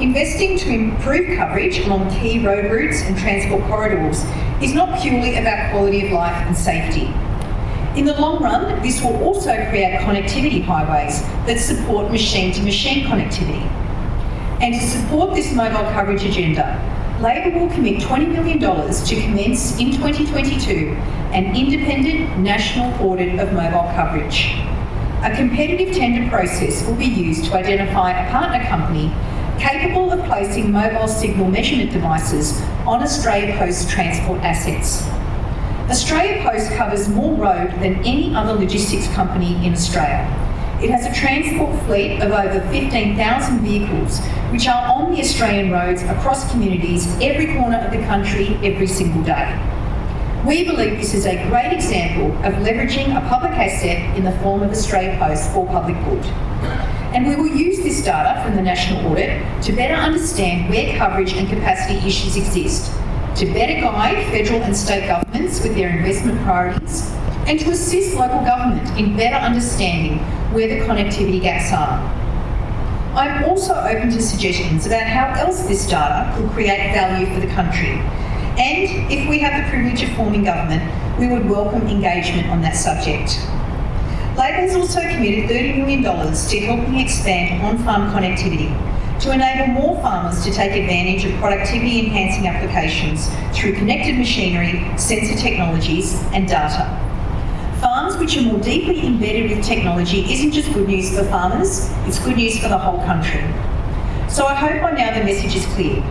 Investing 0.00 0.58
to 0.58 0.70
improve 0.70 1.36
coverage 1.36 1.78
along 1.80 2.10
key 2.10 2.44
road 2.44 2.70
routes 2.70 3.02
and 3.02 3.16
transport 3.16 3.62
corridors 3.64 4.24
is 4.62 4.74
not 4.74 5.00
purely 5.00 5.36
about 5.36 5.70
quality 5.70 6.06
of 6.06 6.12
life 6.12 6.46
and 6.46 6.56
safety. 6.56 7.12
In 7.98 8.04
the 8.06 8.20
long 8.20 8.42
run, 8.42 8.82
this 8.82 9.00
will 9.02 9.22
also 9.22 9.54
create 9.68 10.00
connectivity 10.00 10.64
highways 10.64 11.22
that 11.46 11.60
support 11.60 12.10
machine 12.10 12.52
to 12.54 12.62
machine 12.62 13.06
connectivity. 13.06 13.62
And 14.60 14.74
to 14.74 14.80
support 14.80 15.34
this 15.34 15.54
mobile 15.54 15.88
coverage 15.92 16.24
agenda, 16.24 16.80
Labor 17.24 17.58
will 17.58 17.70
commit 17.70 18.02
$20 18.02 18.32
million 18.32 18.58
to 18.60 19.20
commence 19.22 19.78
in 19.78 19.92
2022 19.92 20.90
an 21.32 21.56
independent 21.56 22.38
national 22.38 22.92
audit 23.02 23.40
of 23.40 23.50
mobile 23.54 23.90
coverage. 23.94 24.52
A 25.22 25.34
competitive 25.34 25.96
tender 25.96 26.28
process 26.28 26.86
will 26.86 26.96
be 26.96 27.06
used 27.06 27.46
to 27.46 27.54
identify 27.54 28.10
a 28.10 28.30
partner 28.30 28.62
company 28.66 29.10
capable 29.58 30.12
of 30.12 30.22
placing 30.26 30.70
mobile 30.70 31.08
signal 31.08 31.48
measurement 31.48 31.92
devices 31.92 32.60
on 32.86 33.02
Australia 33.02 33.56
Post 33.56 33.88
transport 33.88 34.42
assets. 34.42 35.02
Australia 35.90 36.42
Post 36.42 36.72
covers 36.72 37.08
more 37.08 37.34
road 37.38 37.70
than 37.80 38.04
any 38.04 38.34
other 38.34 38.52
logistics 38.52 39.08
company 39.14 39.54
in 39.66 39.72
Australia. 39.72 40.43
It 40.82 40.90
has 40.90 41.06
a 41.06 41.18
transport 41.18 41.80
fleet 41.86 42.20
of 42.20 42.32
over 42.32 42.60
15,000 42.70 43.60
vehicles, 43.60 44.20
which 44.50 44.66
are 44.66 44.92
on 44.92 45.12
the 45.12 45.20
Australian 45.20 45.70
roads 45.70 46.02
across 46.02 46.50
communities 46.50 47.06
every 47.22 47.54
corner 47.54 47.78
of 47.78 47.92
the 47.92 48.04
country 48.06 48.58
every 48.62 48.86
single 48.86 49.22
day. 49.22 49.58
We 50.44 50.64
believe 50.64 50.98
this 50.98 51.14
is 51.14 51.24
a 51.24 51.48
great 51.48 51.72
example 51.72 52.32
of 52.44 52.52
leveraging 52.54 53.16
a 53.16 53.26
public 53.28 53.52
asset 53.52 54.14
in 54.16 54.24
the 54.24 54.32
form 54.40 54.62
of 54.62 54.70
Australia 54.70 55.16
Post 55.18 55.50
for 55.52 55.66
public 55.66 55.96
good. 56.04 56.24
And 57.14 57.26
we 57.26 57.36
will 57.36 57.56
use 57.56 57.78
this 57.78 58.04
data 58.04 58.42
from 58.44 58.56
the 58.56 58.62
national 58.62 59.06
audit 59.06 59.40
to 59.62 59.72
better 59.72 59.94
understand 59.94 60.68
where 60.68 60.98
coverage 60.98 61.32
and 61.32 61.48
capacity 61.48 62.04
issues 62.06 62.36
exist, 62.36 62.92
to 63.36 63.46
better 63.46 63.80
guide 63.80 64.26
federal 64.32 64.60
and 64.62 64.76
state 64.76 65.06
governments 65.06 65.62
with 65.62 65.76
their 65.76 65.96
investment 65.96 66.38
priorities, 66.42 67.10
and 67.46 67.60
to 67.60 67.70
assist 67.70 68.16
local 68.16 68.44
government 68.44 68.98
in 68.98 69.16
better 69.16 69.36
understanding 69.36 70.18
where 70.52 70.68
the 70.68 70.84
connectivity 70.86 71.40
gaps 71.40 71.72
are. 71.72 71.98
I'm 73.14 73.44
also 73.44 73.74
open 73.74 74.10
to 74.10 74.20
suggestions 74.20 74.86
about 74.86 75.06
how 75.06 75.40
else 75.40 75.66
this 75.66 75.86
data 75.86 76.32
could 76.36 76.50
create 76.50 76.92
value 76.94 77.26
for 77.32 77.40
the 77.40 77.52
country. 77.54 78.00
And 78.58 79.12
if 79.12 79.28
we 79.28 79.38
have 79.40 79.62
the 79.62 79.70
privilege 79.70 80.02
of 80.02 80.10
forming 80.16 80.44
government, 80.44 80.82
we 81.18 81.28
would 81.28 81.48
welcome 81.48 81.86
engagement 81.86 82.48
on 82.48 82.60
that 82.62 82.76
subject. 82.76 83.38
Labor 84.36 84.66
has 84.66 84.74
also 84.74 85.00
committed 85.00 85.48
$30 85.48 85.76
million 85.78 86.02
to 86.02 86.60
helping 86.60 86.98
expand 86.98 87.62
on-farm 87.62 88.10
connectivity 88.10 88.68
to 89.20 89.32
enable 89.32 89.68
more 89.68 90.02
farmers 90.02 90.42
to 90.44 90.52
take 90.52 90.72
advantage 90.72 91.24
of 91.24 91.32
productivity 91.38 92.00
enhancing 92.00 92.48
applications 92.48 93.28
through 93.56 93.74
connected 93.74 94.18
machinery, 94.18 94.84
sensor 94.98 95.40
technologies 95.40 96.20
and 96.32 96.48
data. 96.48 97.04
Farms 98.04 98.18
which 98.18 98.36
are 98.36 98.42
more 98.42 98.60
deeply 98.60 99.06
embedded 99.06 99.50
with 99.50 99.64
technology 99.64 100.30
isn't 100.30 100.52
just 100.52 100.70
good 100.74 100.86
news 100.86 101.16
for 101.16 101.24
farmers, 101.24 101.88
it's 102.06 102.18
good 102.18 102.36
news 102.36 102.58
for 102.58 102.68
the 102.68 102.76
whole 102.76 102.98
country. 102.98 103.40
So 104.28 104.44
I 104.44 104.54
hope 104.54 104.82
by 104.82 104.90
now 104.90 105.18
the 105.18 105.24
message 105.24 105.56
is 105.56 105.64
clear. 105.72 106.02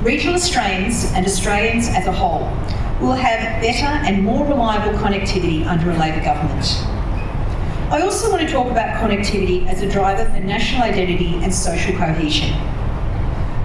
Regional 0.00 0.36
Australians 0.36 1.10
and 1.12 1.26
Australians 1.26 1.88
as 1.88 2.06
a 2.06 2.12
whole 2.12 2.42
will 3.04 3.16
have 3.16 3.60
better 3.60 3.84
and 3.84 4.22
more 4.22 4.46
reliable 4.46 4.96
connectivity 4.96 5.66
under 5.66 5.90
a 5.90 5.98
Labor 5.98 6.24
government. 6.24 6.84
I 7.90 8.00
also 8.00 8.30
want 8.30 8.42
to 8.42 8.48
talk 8.48 8.70
about 8.70 9.02
connectivity 9.02 9.66
as 9.66 9.82
a 9.82 9.90
driver 9.90 10.30
for 10.30 10.38
national 10.38 10.82
identity 10.82 11.34
and 11.42 11.52
social 11.52 11.96
cohesion. 11.96 12.50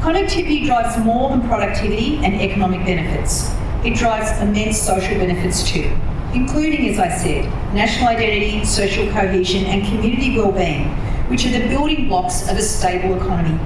Connectivity 0.01 0.65
drives 0.65 0.98
more 1.06 1.30
than 1.30 1.48
productivity 1.48 2.15
and 2.25 2.34
economic 2.42 2.84
benefits. 2.84 3.54
It 3.86 3.94
drives 3.94 4.42
immense 4.42 4.82
social 4.82 5.20
benefits 5.20 5.70
too, 5.70 5.96
including, 6.36 6.89
as 6.89 7.00
I 7.00 7.10
said, 7.10 7.46
national 7.74 8.10
identity, 8.10 8.63
social 8.65 9.08
cohesion, 9.12 9.65
and 9.65 9.84
community 9.86 10.38
well-being, 10.38 10.89
which 11.30 11.46
are 11.46 11.58
the 11.58 11.68
building 11.68 12.08
blocks 12.08 12.50
of 12.50 12.58
a 12.58 12.62
stable 12.62 13.15
economy 13.15 13.58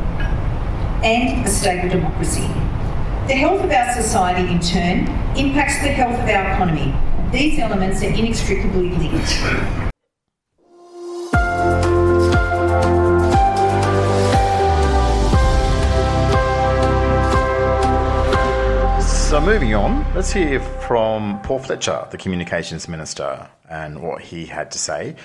and 1.04 1.46
a 1.46 1.50
stable 1.50 1.90
democracy. 1.90 2.48
The 3.28 3.36
health 3.36 3.64
of 3.64 3.72
our 3.72 3.94
society, 3.94 4.52
in 4.52 4.60
turn, 4.60 5.08
impacts 5.36 5.82
the 5.82 5.90
health 5.90 6.20
of 6.20 6.30
our 6.30 6.54
economy. 6.54 6.94
These 7.32 7.60
elements 7.60 8.02
are 8.04 8.10
inextricably 8.10 8.90
linked. 8.90 9.89
Moving 19.50 19.74
on, 19.74 20.06
let's 20.14 20.32
hear 20.32 20.60
from 20.60 21.42
Paul 21.42 21.58
Fletcher, 21.58 22.08
the 22.12 22.20
Communications 22.20 22.88
Minister, 22.88 23.50
and 23.68 24.00
what 24.00 24.22
he 24.22 24.46
had 24.46 24.70
to 24.70 24.78
say. 24.78 25.16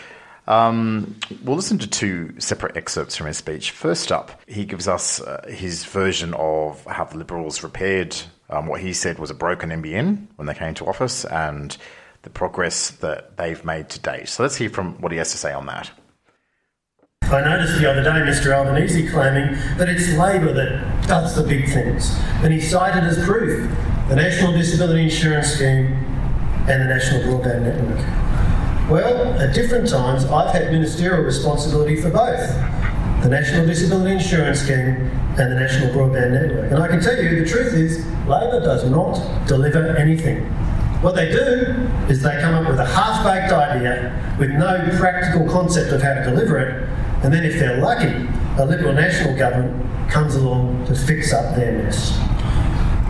Um, 0.49 1.21
we'll 1.43 1.57
listen 1.57 1.77
to 1.81 1.87
two 1.87 2.33
separate 2.41 2.75
excerpts 2.75 3.17
from 3.17 3.27
his 3.27 3.37
speech. 3.37 3.73
First 3.73 4.11
up, 4.11 4.41
he 4.49 4.65
gives 4.65 4.89
us 4.89 5.21
uh, 5.21 5.45
his 5.47 5.85
version 5.85 6.33
of 6.39 6.83
how 6.87 7.05
the 7.05 7.19
Liberals 7.19 7.63
repaired 7.63 8.17
um, 8.49 8.67
what 8.67 8.81
he 8.81 8.95
said 8.95 9.19
was 9.19 9.31
a 9.31 9.35
broken 9.35 9.69
NBN 9.69 10.29
when 10.37 10.47
they 10.47 10.55
came 10.55 10.73
to 10.73 10.87
office 10.87 11.27
and 11.27 11.77
the 12.23 12.31
progress 12.31 12.93
that 12.93 13.37
they've 13.37 13.63
made 13.63 13.91
to 13.91 14.01
date. 14.01 14.31
So 14.31 14.43
let's 14.43 14.57
hear 14.57 14.71
from 14.71 15.03
what 15.03 15.13
he 15.13 15.19
has 15.19 15.33
to 15.33 15.37
say 15.37 15.53
on 15.53 15.67
that. 15.67 15.91
I 17.25 17.43
noticed 17.43 17.79
the 17.79 17.91
other 17.91 18.03
day 18.03 18.09
Mr 18.09 18.53
Albanese 18.53 19.07
claiming 19.11 19.53
that 19.77 19.91
it's 19.91 20.11
Labor 20.15 20.55
that 20.55 21.07
does 21.09 21.37
the 21.37 21.43
big 21.43 21.69
things. 21.69 22.11
And 22.43 22.55
he 22.55 22.61
cited 22.63 23.05
as 23.05 23.23
proof 23.23 23.71
the 24.09 24.17
National 24.17 24.53
Disability 24.53 25.05
Insurance 25.05 25.55
Scheme 25.55 25.87
and 26.69 26.83
the 26.83 26.87
National 26.87 27.23
Broadband 27.23 27.63
Network. 27.63 28.91
Well, 28.91 29.41
at 29.41 29.55
different 29.55 29.89
times, 29.89 30.27
I've 30.27 30.53
had 30.53 30.71
ministerial 30.71 31.23
responsibility 31.25 31.97
for 31.97 32.11
both 32.11 32.51
the 33.23 33.31
National 33.31 33.65
Disability 33.65 34.17
Insurance 34.17 34.61
Scheme 34.61 35.11
and 35.39 35.39
the 35.39 35.55
National 35.55 35.89
Broadband 35.95 36.33
Network. 36.33 36.71
And 36.71 36.83
I 36.83 36.89
can 36.89 37.01
tell 37.01 37.17
you 37.17 37.43
the 37.43 37.49
truth 37.49 37.73
is, 37.73 38.05
Labor 38.27 38.61
does 38.61 38.89
not 38.91 39.47
deliver 39.47 39.97
anything. 39.97 40.45
What 41.01 41.15
they 41.15 41.31
do 41.31 41.89
is 42.11 42.23
they 42.23 42.39
come 42.43 42.55
up 42.55 42.69
with 42.69 42.79
a 42.79 42.85
half 42.85 43.25
baked 43.25 43.53
idea 43.53 44.37
with 44.39 44.51
no 44.51 44.87
practical 44.99 45.49
concept 45.49 45.93
of 45.93 46.03
how 46.03 46.13
to 46.13 46.25
deliver 46.25 46.59
it, 46.59 46.89
and 47.25 47.33
then 47.33 47.43
if 47.45 47.59
they're 47.59 47.81
lucky, 47.81 48.29
a 48.59 48.67
Liberal 48.67 48.93
national 48.93 49.35
government 49.37 50.11
comes 50.11 50.35
along 50.35 50.85
to 50.87 50.95
fix 50.95 51.33
up 51.33 51.57
their 51.57 51.73
mess. 51.73 52.19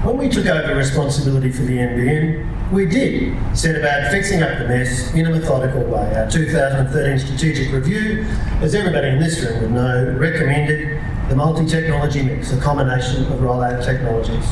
When 0.04 0.18
we 0.18 0.28
took 0.28 0.44
over 0.44 0.74
responsibility 0.74 1.50
for 1.50 1.62
the 1.62 1.78
NBN, 1.78 2.70
we 2.70 2.84
did 2.84 3.34
set 3.56 3.74
about 3.74 4.10
fixing 4.10 4.42
up 4.42 4.58
the 4.58 4.68
mess 4.68 5.14
in 5.14 5.24
a 5.24 5.30
methodical 5.30 5.82
way. 5.84 6.14
Our 6.14 6.30
2013 6.30 7.18
strategic 7.18 7.72
review, 7.72 8.26
as 8.60 8.74
everybody 8.74 9.08
in 9.08 9.18
this 9.18 9.42
room 9.42 9.62
would 9.62 9.70
know, 9.70 10.14
recommended 10.18 11.00
the 11.30 11.36
multi-technology 11.36 12.20
mix, 12.20 12.52
a 12.52 12.60
combination 12.60 13.24
of 13.32 13.40
rollout 13.40 13.82
technologies. 13.82 14.44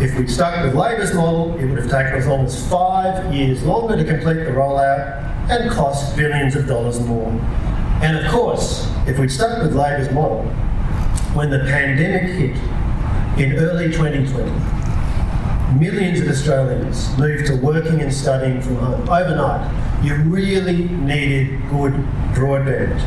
If 0.00 0.16
we'd 0.16 0.30
stuck 0.30 0.64
with 0.64 0.76
Labor's 0.76 1.12
model, 1.12 1.58
it 1.58 1.66
would 1.66 1.78
have 1.78 1.90
taken 1.90 2.14
as 2.14 2.28
long 2.28 2.44
as 2.44 2.70
five 2.70 3.34
years 3.34 3.64
longer 3.64 3.96
to 3.96 4.04
complete 4.04 4.44
the 4.44 4.52
rollout 4.52 5.50
and 5.50 5.72
cost 5.72 6.16
billions 6.16 6.54
of 6.54 6.68
dollars 6.68 7.00
more. 7.00 7.32
And 8.00 8.16
of 8.16 8.30
course, 8.30 8.88
if 9.08 9.18
we'd 9.18 9.32
stuck 9.32 9.60
with 9.60 9.74
Labor's 9.74 10.12
model, 10.12 10.44
when 11.34 11.50
the 11.50 11.60
pandemic 11.60 12.30
hit 12.30 12.81
in 13.38 13.54
early 13.54 13.86
2020, 13.90 14.50
millions 15.78 16.20
of 16.20 16.28
Australians 16.28 17.16
moved 17.18 17.46
to 17.46 17.56
working 17.56 18.00
and 18.00 18.12
studying 18.12 18.60
from 18.60 18.76
home 18.76 19.08
overnight. 19.08 20.04
You 20.04 20.16
really 20.16 20.84
needed 20.88 21.60
good 21.70 21.94
broadband. 22.34 23.00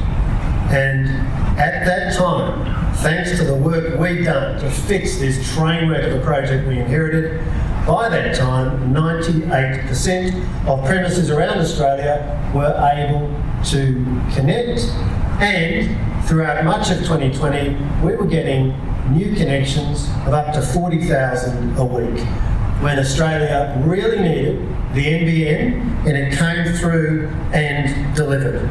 And 0.72 1.08
at 1.60 1.86
that 1.86 2.16
time, 2.18 2.96
thanks 2.96 3.38
to 3.38 3.44
the 3.46 3.56
work 3.56 4.00
we'd 4.00 4.24
done 4.24 4.60
to 4.62 4.70
fix 4.70 5.18
this 5.20 5.54
train 5.54 5.90
wreck 5.90 6.04
of 6.06 6.20
a 6.20 6.24
project 6.24 6.68
we 6.68 6.80
inherited, 6.80 7.40
by 7.86 8.10
that 8.10 8.36
time, 8.36 8.94
98% 8.96 10.68
of 10.68 10.84
premises 10.86 11.30
around 11.30 11.60
Australia 11.60 12.52
were 12.56 12.74
able 12.94 13.30
to 13.66 13.94
connect, 14.34 14.82
and 15.40 16.26
throughout 16.26 16.66
much 16.66 16.90
of 16.90 16.98
2020, 17.00 17.78
we 18.04 18.16
were 18.16 18.26
getting 18.26 18.72
new 19.12 19.36
connections 19.36 20.08
of 20.26 20.34
up 20.34 20.54
to 20.54 20.62
40,000 20.62 21.78
a 21.78 21.86
week 21.86 22.20
when 22.82 23.00
Australia 23.00 23.82
really 23.86 24.20
needed 24.20 24.60
the 24.94 25.06
NBN 25.06 26.06
and 26.06 26.18
it 26.18 26.38
came 26.38 26.74
through 26.76 27.30
and 27.54 28.16
delivered. 28.16 28.62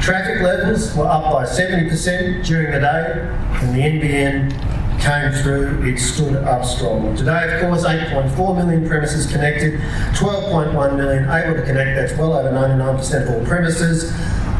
Traffic 0.00 0.42
levels 0.42 0.94
were 0.94 1.06
up 1.06 1.32
by 1.32 1.44
70% 1.44 2.44
during 2.44 2.72
the 2.72 2.80
day 2.80 3.36
and 3.62 3.74
the 3.74 3.80
NBN 3.80 4.74
came 5.00 5.32
through, 5.42 5.82
it 5.84 5.98
stood 5.98 6.36
up 6.36 6.64
strong. 6.64 7.14
Today, 7.16 7.54
of 7.54 7.60
course, 7.60 7.84
8.4 7.84 8.56
million 8.56 8.88
premises 8.88 9.30
connected, 9.30 9.80
12.1 10.14 10.96
million 10.96 11.28
able 11.28 11.54
to 11.54 11.62
connect, 11.62 11.96
that's 11.96 12.18
well 12.18 12.32
over 12.32 12.50
99% 12.50 13.22
of 13.22 13.34
all 13.34 13.46
premises. 13.46 14.12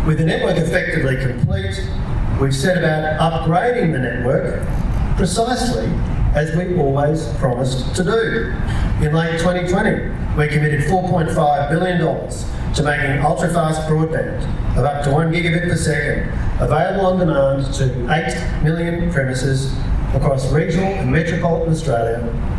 With 0.06 0.18
the 0.18 0.25
network 0.25 0.56
effectively 0.56 1.16
complete, 1.16 1.80
we've 2.40 2.54
set 2.54 2.76
about 2.76 3.18
upgrading 3.21 3.92
the 3.92 3.99
network 3.99 4.62
precisely 5.16 5.87
as 6.35 6.54
we 6.56 6.76
always 6.78 7.28
promised 7.35 7.94
to 7.94 8.02
do. 8.02 8.52
In 9.04 9.14
late 9.14 9.38
2020, 9.38 10.37
we 10.37 10.49
committed 10.49 10.80
$4.5 10.83 11.71
billion 11.71 11.99
to 12.75 12.83
making 12.83 13.25
ultra-fast 13.25 13.88
broadband 13.88 14.42
of 14.76 14.85
up 14.85 15.04
to 15.04 15.11
1 15.11 15.33
gigabit 15.33 15.68
per 15.68 15.76
second 15.76 16.28
available 16.61 17.06
on 17.06 17.18
demand 17.18 17.73
to 17.75 17.85
8 18.12 18.62
million 18.64 19.12
premises 19.12 19.73
across 20.14 20.50
regional 20.52 20.87
and 20.87 21.11
metropolitan 21.11 21.73
Australia 21.73 22.18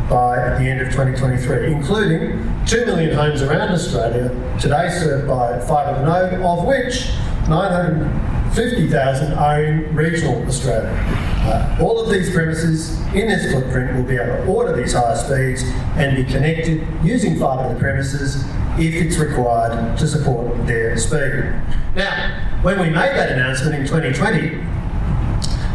by 0.09 0.35
the 0.59 0.65
end 0.69 0.81
of 0.81 0.87
2023, 0.87 1.73
including 1.73 2.65
2 2.65 2.85
million 2.85 3.15
homes 3.15 3.41
around 3.41 3.69
Australia 3.69 4.29
today 4.59 4.89
served 4.89 5.27
by 5.27 5.59
fibre 5.59 6.05
node, 6.05 6.41
of 6.41 6.65
which 6.65 7.11
950,000 7.49 9.33
are 9.33 9.63
in 9.63 9.95
regional 9.95 10.45
Australia. 10.47 11.24
Uh, 11.45 11.77
all 11.79 11.99
of 11.99 12.09
these 12.09 12.33
premises 12.33 12.99
in 13.13 13.27
this 13.27 13.51
footprint 13.53 13.95
will 13.95 14.03
be 14.03 14.15
able 14.15 14.35
to 14.37 14.45
order 14.45 14.75
these 14.75 14.93
higher 14.93 15.15
speeds 15.15 15.63
and 15.95 16.15
be 16.15 16.23
connected 16.23 16.85
using 17.03 17.37
fibre 17.37 17.67
to 17.67 17.73
the 17.75 17.79
premises 17.79 18.43
if 18.79 18.95
it's 18.95 19.17
required 19.17 19.97
to 19.97 20.07
support 20.07 20.65
their 20.65 20.97
speed. 20.97 21.53
Now, 21.95 22.59
when 22.63 22.79
we 22.79 22.85
made 22.85 23.15
that 23.15 23.31
announcement 23.31 23.75
in 23.75 23.85
2020, 23.85 24.65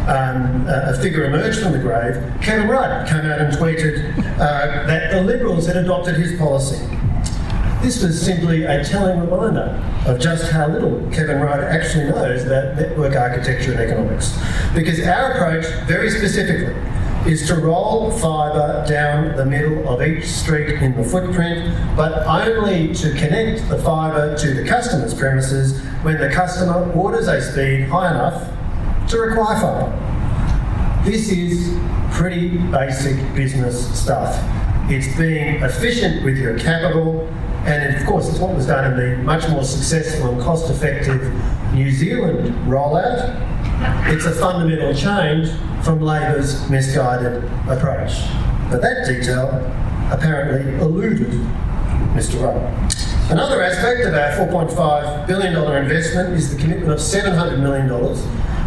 um, 0.07 0.67
a, 0.67 0.99
figure 1.01 1.25
emerged 1.25 1.61
from 1.61 1.73
the 1.73 1.79
grave. 1.79 2.15
Kevin 2.41 2.67
Rudd 2.67 3.07
came 3.07 3.19
out 3.19 3.39
and 3.39 3.53
tweeted 3.53 4.17
uh, 4.39 4.87
that 4.87 5.11
the 5.11 5.21
Liberals 5.21 5.67
had 5.67 5.77
adopted 5.77 6.15
his 6.15 6.37
policy. 6.37 6.83
This 7.81 8.03
was 8.03 8.21
simply 8.21 8.63
a 8.63 8.83
telling 8.83 9.19
reminder 9.19 9.81
of 10.05 10.19
just 10.19 10.51
how 10.51 10.67
little 10.67 10.99
Kevin 11.11 11.39
Rudd 11.39 11.63
actually 11.63 12.05
knows 12.05 12.45
about 12.45 12.75
network 12.75 13.15
architecture 13.15 13.71
and 13.71 13.79
economics. 13.79 14.37
Because 14.75 14.99
our 14.99 15.31
approach, 15.31 15.65
very 15.87 16.11
specifically, 16.11 16.75
is 17.25 17.47
to 17.47 17.55
roll 17.55 18.11
fibre 18.11 18.85
down 18.87 19.35
the 19.35 19.45
middle 19.45 19.89
of 19.89 20.03
each 20.03 20.25
street 20.25 20.79
in 20.81 20.95
the 20.95 21.03
footprint, 21.03 21.75
but 21.97 22.25
only 22.27 22.93
to 22.93 23.15
connect 23.15 23.67
the 23.67 23.79
fibre 23.79 24.37
to 24.37 24.53
the 24.53 24.67
customer's 24.67 25.15
premises 25.15 25.81
when 26.03 26.19
the 26.19 26.29
customer 26.29 26.91
orders 26.93 27.27
a 27.27 27.41
speed 27.41 27.89
high 27.89 28.11
enough 28.11 28.47
to 29.09 29.17
require 29.17 29.59
fibre. 29.59 31.03
This 31.03 31.31
is 31.31 31.75
pretty 32.11 32.57
basic 32.57 33.17
business 33.33 33.99
stuff. 33.99 34.39
It's 34.87 35.17
being 35.17 35.63
efficient 35.63 36.23
with 36.23 36.37
your 36.37 36.59
capital, 36.59 37.27
and 37.65 37.95
of 37.95 38.07
course, 38.07 38.29
it's 38.29 38.39
what 38.39 38.55
was 38.55 38.67
done 38.67 38.91
in 38.91 38.97
the 38.97 39.23
much 39.23 39.47
more 39.49 39.63
successful 39.63 40.31
and 40.31 40.41
cost 40.41 40.69
effective 40.69 41.21
New 41.73 41.91
Zealand 41.91 42.55
rollout. 42.67 43.37
It's 44.11 44.25
a 44.25 44.31
fundamental 44.31 44.93
change 44.93 45.49
from 45.83 46.01
Labor's 46.01 46.69
misguided 46.69 47.43
approach. 47.67 48.13
But 48.69 48.81
that 48.81 49.05
detail 49.07 49.49
apparently 50.11 50.73
eluded 50.79 51.31
Mr. 52.13 52.41
Rudd. 52.41 52.91
Another 53.31 53.61
aspect 53.61 54.05
of 54.05 54.13
our 54.13 54.31
$4.5 54.47 55.27
billion 55.27 55.55
investment 55.55 56.33
is 56.33 56.53
the 56.53 56.61
commitment 56.61 56.91
of 56.91 56.99
$700 56.99 57.59
million 57.59 57.87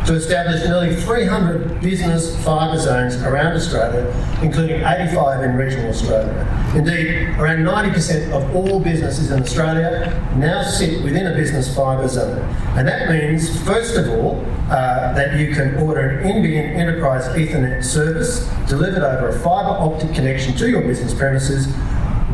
to 0.06 0.14
establish 0.14 0.62
nearly 0.64 0.94
300 0.94 1.80
business 1.80 2.36
fibre 2.44 2.78
zones 2.78 3.16
around 3.22 3.54
Australia, 3.54 4.04
including 4.42 4.82
85 4.82 5.42
in 5.44 5.56
regional 5.56 5.88
Australia. 5.88 6.72
Indeed, 6.74 7.28
around 7.38 7.58
90% 7.58 8.30
of 8.32 8.54
all 8.54 8.80
businesses 8.80 9.30
in 9.30 9.42
Australia 9.42 10.12
now 10.36 10.62
sit 10.62 11.02
within 11.02 11.26
a 11.26 11.34
business 11.34 11.74
fibre 11.74 12.06
zone. 12.06 12.38
And 12.76 12.86
that 12.86 13.08
means, 13.08 13.62
first 13.64 13.96
of 13.96 14.08
all, 14.10 14.44
uh, 14.68 15.14
that 15.14 15.38
you 15.38 15.54
can 15.54 15.76
order 15.76 16.00
an 16.00 16.42
NBN 16.42 16.76
Enterprise 16.76 17.26
Ethernet 17.28 17.82
service 17.82 18.46
delivered 18.68 19.02
over 19.02 19.28
a 19.28 19.38
fibre 19.40 19.70
optic 19.70 20.14
connection 20.14 20.54
to 20.56 20.68
your 20.68 20.82
business 20.82 21.14
premises 21.14 21.66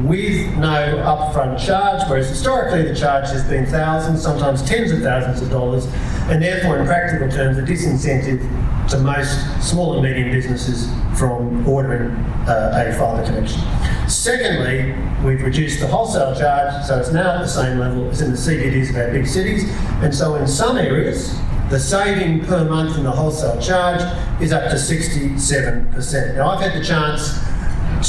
with 0.04 0.56
no 0.56 0.96
upfront 1.04 1.58
charge, 1.64 2.08
whereas 2.08 2.28
historically 2.28 2.82
the 2.82 2.94
charge 2.94 3.28
has 3.28 3.44
been 3.44 3.66
thousands, 3.66 4.22
sometimes 4.22 4.62
tens 4.62 4.92
of 4.92 5.02
thousands 5.02 5.42
of 5.42 5.50
dollars, 5.50 5.86
and 6.30 6.42
therefore, 6.42 6.78
in 6.78 6.86
practical 6.86 7.28
terms, 7.28 7.58
a 7.58 7.62
disincentive 7.62 8.40
to 8.88 8.98
most 8.98 9.62
small 9.62 9.94
and 9.94 10.02
medium 10.02 10.30
businesses 10.30 10.90
from 11.18 11.66
ordering 11.68 12.10
uh, 12.48 12.86
a 12.86 12.92
fibre 12.98 13.24
connection. 13.24 13.60
Secondly, 14.08 14.94
we've 15.24 15.42
reduced 15.42 15.80
the 15.80 15.86
wholesale 15.86 16.34
charge, 16.34 16.84
so 16.86 16.98
it's 16.98 17.12
now 17.12 17.34
at 17.34 17.40
the 17.40 17.46
same 17.46 17.78
level 17.78 18.08
as 18.08 18.20
in 18.20 18.30
the 18.30 18.36
CBDs 18.36 18.90
of 18.90 18.96
our 18.96 19.10
big 19.10 19.26
cities, 19.26 19.70
and 20.02 20.14
so 20.14 20.36
in 20.36 20.46
some 20.46 20.76
areas, 20.78 21.38
the 21.68 21.78
saving 21.78 22.44
per 22.44 22.64
month 22.64 22.96
in 22.96 23.04
the 23.04 23.10
wholesale 23.10 23.60
charge 23.60 24.00
is 24.40 24.52
up 24.52 24.70
to 24.70 24.76
67%. 24.76 26.34
Now, 26.34 26.50
I've 26.50 26.60
had 26.60 26.80
the 26.80 26.84
chance 26.84 27.38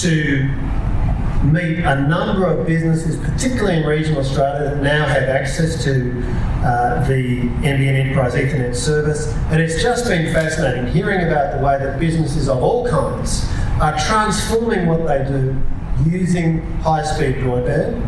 to 0.02 0.50
meet 1.44 1.80
a 1.80 2.02
number 2.02 2.46
of 2.46 2.68
businesses, 2.68 3.18
particularly 3.18 3.78
in 3.78 3.86
regional 3.86 4.20
Australia, 4.20 4.70
that 4.70 4.84
now 4.84 5.06
have 5.06 5.24
access 5.24 5.84
to 5.84 6.22
uh, 6.64 7.08
the 7.08 7.42
NBN 7.64 8.06
Enterprise 8.06 8.36
Ethernet 8.36 8.76
service. 8.76 9.34
And 9.50 9.62
it's 9.62 9.82
just 9.82 10.06
been 10.06 10.32
fascinating 10.34 10.88
hearing 10.88 11.28
about 11.28 11.58
the 11.58 11.66
way 11.66 11.78
that 11.80 12.00
businesses 12.00 12.48
of 12.48 12.62
all 12.62 12.88
kinds 12.88 13.48
are 13.82 13.98
transforming 13.98 14.86
what 14.86 15.08
they 15.08 15.24
do 15.26 15.60
using 16.06 16.62
high 16.82 17.04
speed 17.04 17.36
broadband 17.36 18.00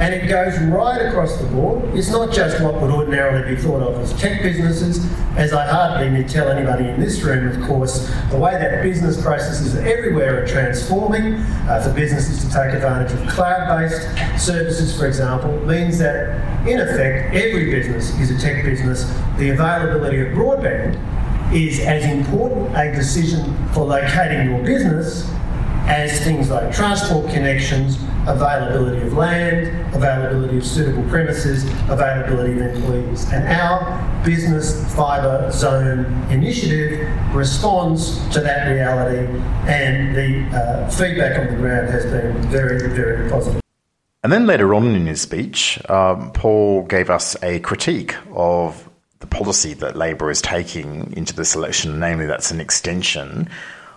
and 0.00 0.14
it 0.14 0.26
goes 0.28 0.58
right 0.60 1.02
across 1.06 1.36
the 1.36 1.46
board. 1.48 1.84
It's 1.94 2.08
not 2.08 2.32
just 2.32 2.58
what 2.62 2.80
would 2.80 2.90
ordinarily 2.90 3.54
be 3.54 3.60
thought 3.60 3.82
of 3.82 4.00
as 4.00 4.18
tech 4.18 4.40
businesses, 4.42 5.06
as 5.36 5.52
I 5.52 5.66
hardly 5.66 6.08
need 6.08 6.26
tell 6.26 6.48
anybody 6.48 6.88
in 6.88 6.98
this 6.98 7.20
room, 7.20 7.46
of 7.48 7.68
course, 7.68 8.10
the 8.30 8.38
way 8.38 8.52
that 8.52 8.82
business 8.82 9.20
processes 9.20 9.76
everywhere 9.76 10.42
are 10.42 10.46
transforming 10.46 11.34
uh, 11.34 11.82
for 11.84 11.92
businesses 11.92 12.42
to 12.42 12.46
take 12.46 12.72
advantage 12.72 13.12
of 13.12 13.28
cloud-based 13.28 14.42
services, 14.42 14.98
for 14.98 15.06
example, 15.06 15.54
means 15.66 15.98
that, 15.98 16.66
in 16.66 16.80
effect, 16.80 17.34
every 17.34 17.70
business 17.70 18.18
is 18.18 18.30
a 18.30 18.38
tech 18.38 18.64
business. 18.64 19.04
The 19.36 19.50
availability 19.50 20.22
of 20.22 20.28
broadband 20.28 20.98
is 21.52 21.78
as 21.80 22.04
important 22.04 22.74
a 22.74 22.90
decision 22.94 23.54
for 23.74 23.84
locating 23.84 24.50
your 24.50 24.64
business 24.64 25.30
as 25.90 26.20
things 26.20 26.48
like 26.50 26.72
transport 26.72 27.28
connections, 27.30 27.96
availability 28.28 29.04
of 29.04 29.12
land, 29.14 29.66
availability 29.92 30.58
of 30.58 30.64
suitable 30.64 31.02
premises, 31.10 31.64
availability 31.88 32.52
of 32.52 32.76
employees. 32.76 33.24
And 33.32 33.48
our 33.48 34.24
business 34.24 34.94
fibre 34.94 35.50
zone 35.50 36.04
initiative 36.30 37.08
responds 37.34 38.24
to 38.28 38.40
that 38.40 38.68
reality, 38.68 39.26
and 39.68 40.14
the 40.14 40.56
uh, 40.56 40.88
feedback 40.90 41.40
on 41.40 41.46
the 41.48 41.56
ground 41.56 41.88
has 41.88 42.04
been 42.04 42.40
very, 42.42 42.78
very 42.88 43.28
positive. 43.28 43.60
And 44.22 44.32
then 44.32 44.46
later 44.46 44.74
on 44.74 44.94
in 44.94 45.06
his 45.06 45.20
speech, 45.20 45.80
um, 45.90 46.30
Paul 46.32 46.84
gave 46.84 47.10
us 47.10 47.36
a 47.42 47.58
critique 47.60 48.14
of 48.32 48.88
the 49.18 49.26
policy 49.26 49.74
that 49.74 49.96
Labor 49.96 50.30
is 50.30 50.40
taking 50.40 51.12
into 51.16 51.34
this 51.34 51.56
election, 51.56 51.98
namely 51.98 52.26
that's 52.26 52.52
an 52.52 52.60
extension 52.60 53.48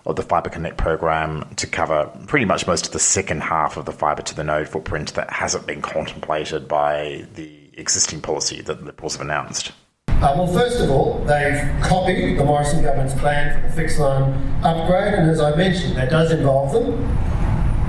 of 0.05 0.15
the 0.15 0.23
Fibre 0.23 0.49
Connect 0.49 0.77
program 0.77 1.47
to 1.55 1.67
cover 1.67 2.09
pretty 2.27 2.45
much 2.45 2.67
most 2.67 2.85
of 2.85 2.91
the 2.91 2.99
second 2.99 3.41
half 3.41 3.77
of 3.77 3.85
the 3.85 3.91
fibre 3.91 4.21
to 4.23 4.35
the 4.35 4.43
node 4.43 4.67
footprint 4.67 5.13
that 5.13 5.31
hasn't 5.31 5.65
been 5.65 5.81
contemplated 5.81 6.67
by 6.67 7.25
the 7.35 7.69
existing 7.73 8.21
policy 8.21 8.61
that 8.61 8.79
the 8.79 8.85
Liberals 8.85 9.15
have 9.15 9.21
announced. 9.21 9.71
Uh, 10.07 10.33
well, 10.37 10.47
first 10.47 10.79
of 10.79 10.89
all, 10.89 11.19
they've 11.25 11.81
copied 11.81 12.37
the 12.37 12.45
Morrison 12.45 12.81
government's 12.83 13.13
plan 13.15 13.61
for 13.61 13.67
the 13.67 13.73
fixed 13.73 13.99
line 13.99 14.23
upgrade, 14.63 15.13
and 15.13 15.29
as 15.29 15.41
I 15.41 15.55
mentioned, 15.55 15.95
that 15.97 16.09
does 16.09 16.31
involve 16.31 16.71
them 16.71 16.93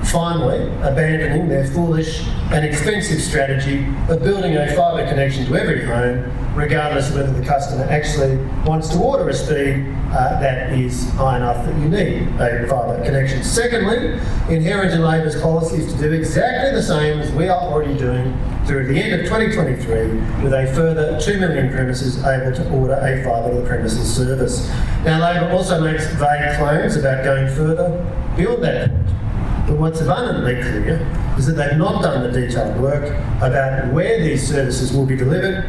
finally 0.03 0.67
abandoning 0.81 1.47
their 1.47 1.65
foolish 1.67 2.23
and 2.51 2.65
expensive 2.65 3.21
strategy 3.21 3.85
of 4.09 4.23
building 4.23 4.55
a 4.55 4.73
fibre 4.75 5.07
connection 5.07 5.45
to 5.45 5.55
every 5.55 5.83
home, 5.83 6.31
regardless 6.55 7.09
of 7.09 7.15
whether 7.15 7.33
the 7.33 7.45
customer 7.45 7.83
actually 7.85 8.37
wants 8.65 8.89
to 8.89 8.97
order 8.97 9.27
a 9.29 9.33
speed 9.33 9.85
uh, 10.11 10.39
that 10.39 10.71
is 10.73 11.09
high 11.11 11.37
enough 11.37 11.65
that 11.65 11.75
you 11.79 11.89
need 11.89 12.27
a 12.39 12.67
fibre 12.67 13.03
connection. 13.03 13.43
Secondly, 13.43 14.19
inherent 14.49 14.93
in 14.93 15.01
Labor's 15.01 15.35
to 15.35 15.97
do 15.97 16.11
exactly 16.13 16.71
the 16.71 16.83
same 16.83 17.19
as 17.19 17.31
we 17.33 17.47
are 17.47 17.59
already 17.59 17.97
doing 17.97 18.37
through 18.65 18.87
the 18.87 18.99
end 18.99 19.13
of 19.13 19.21
2023 19.27 20.43
with 20.43 20.53
a 20.53 20.71
further 20.73 21.19
2 21.19 21.39
million 21.39 21.71
premises 21.71 22.23
able 22.23 22.55
to 22.55 22.67
order 22.71 22.93
a 22.93 23.23
fibre 23.23 23.53
to 23.53 23.61
the 23.61 23.67
premises 23.67 24.15
service. 24.15 24.67
Now, 25.03 25.19
Labor 25.19 25.51
also 25.51 25.81
makes 25.81 26.05
vague 26.13 26.57
claims 26.57 26.95
about 26.95 27.23
going 27.23 27.47
further 27.47 27.89
beyond 28.35 28.63
that 28.63 28.89
point. 28.89 29.24
But 29.67 29.77
what's 29.77 29.99
abundantly 29.99 30.61
clear 30.61 30.99
is 31.37 31.47
that 31.47 31.53
they've 31.53 31.77
not 31.77 32.03
done 32.03 32.31
the 32.31 32.39
detailed 32.39 32.79
work 32.79 33.09
about 33.37 33.91
where 33.91 34.21
these 34.21 34.47
services 34.47 34.93
will 34.93 35.07
be 35.07 35.15
delivered 35.15 35.65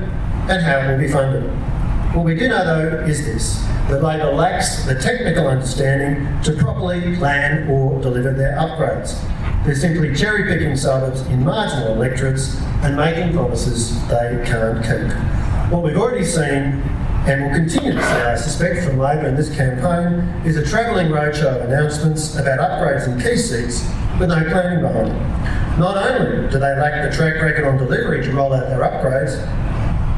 and 0.49 0.63
how 0.63 0.79
it 0.79 0.93
will 0.93 0.99
be 0.99 1.09
funded. 1.09 1.45
What 2.15 2.25
we 2.25 2.35
do 2.35 2.49
know 2.49 2.65
though 2.65 3.05
is 3.05 3.25
this 3.25 3.63
that 3.89 4.03
Labor 4.03 4.33
lacks 4.33 4.85
the 4.85 4.95
technical 4.95 5.47
understanding 5.47 6.43
to 6.43 6.53
properly 6.53 7.17
plan 7.17 7.69
or 7.71 8.01
deliver 8.01 8.33
their 8.33 8.57
upgrades. 8.57 9.19
They're 9.65 9.75
simply 9.75 10.15
cherry 10.15 10.45
picking 10.45 10.77
suburbs 10.77 11.23
in 11.23 11.45
marginal 11.45 11.95
electorates 11.95 12.61
and 12.83 12.97
making 12.97 13.33
promises 13.33 13.99
they 14.09 14.43
can't 14.47 14.83
keep. 14.83 15.73
What 15.73 15.83
we've 15.83 15.97
already 15.97 16.25
seen 16.25 16.83
and 17.27 17.43
will 17.43 17.51
continue 17.51 17.93
to 17.93 18.03
see, 18.03 18.13
I 18.13 18.37
suspect, 18.37 18.85
from 18.85 18.99
Labor 18.99 19.27
in 19.27 19.35
this 19.35 19.55
campaign, 19.55 20.21
is 20.47 20.57
a 20.57 20.65
travelling 20.65 21.09
roadshow 21.09 21.57
of 21.57 21.69
announcements 21.69 22.37
about 22.37 22.61
upgrades 22.61 23.09
in 23.09 23.21
key 23.21 23.37
seats 23.37 23.83
with 24.21 24.29
no 24.29 24.45
planning 24.49 24.81
behind 24.81 25.09
it. 25.09 25.79
Not 25.79 25.97
only 25.97 26.49
do 26.49 26.59
they 26.59 26.77
lack 26.79 27.11
the 27.11 27.15
track 27.15 27.43
record 27.43 27.65
on 27.65 27.79
delivery 27.79 28.23
to 28.23 28.33
roll 28.33 28.53
out 28.55 28.69
their 28.69 28.81
upgrades, 28.81 29.35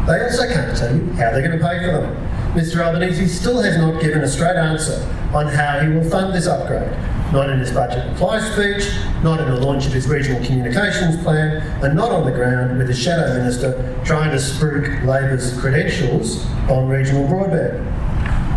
they 0.07 0.23
also 0.23 0.47
can't 0.53 0.77
tell 0.77 0.95
you 0.95 1.07
how 1.13 1.31
they're 1.31 1.47
going 1.47 1.59
to 1.59 1.65
pay 1.65 1.81
for 1.81 1.93
them. 1.93 2.29
Mr 2.53 2.81
Albanese 2.81 3.27
still 3.27 3.61
has 3.63 3.79
not 3.79 4.01
given 4.03 4.23
a 4.23 4.29
straight 4.29 4.57
answer 4.57 5.03
on 5.33 5.47
how 5.47 5.81
he 5.81 5.89
will 5.89 6.09
fund 6.09 6.35
this 6.35 6.47
upgrade 6.47 6.93
not 7.33 7.51
in 7.51 7.59
his 7.59 7.71
budget 7.73 8.09
reply 8.11 8.41
speech, 8.41 8.91
not 9.23 9.41
in 9.41 9.49
the 9.51 9.61
launch 9.61 9.87
of 9.87 9.93
his 9.93 10.09
regional 10.09 10.43
communications 10.45 11.23
plan, 11.23 11.63
and 11.85 11.95
not 11.95 12.11
on 12.11 12.25
the 12.25 12.33
ground 12.33 12.79
with 12.79 12.87
the 12.87 12.95
shadow 12.95 13.35
minister 13.35 14.01
trying 14.05 14.31
to 14.31 14.37
spruik 14.37 15.05
Labor's 15.05 15.59
credentials 15.61 16.47
on 16.71 16.89
regional 16.89 17.25
broadband. 17.29 17.85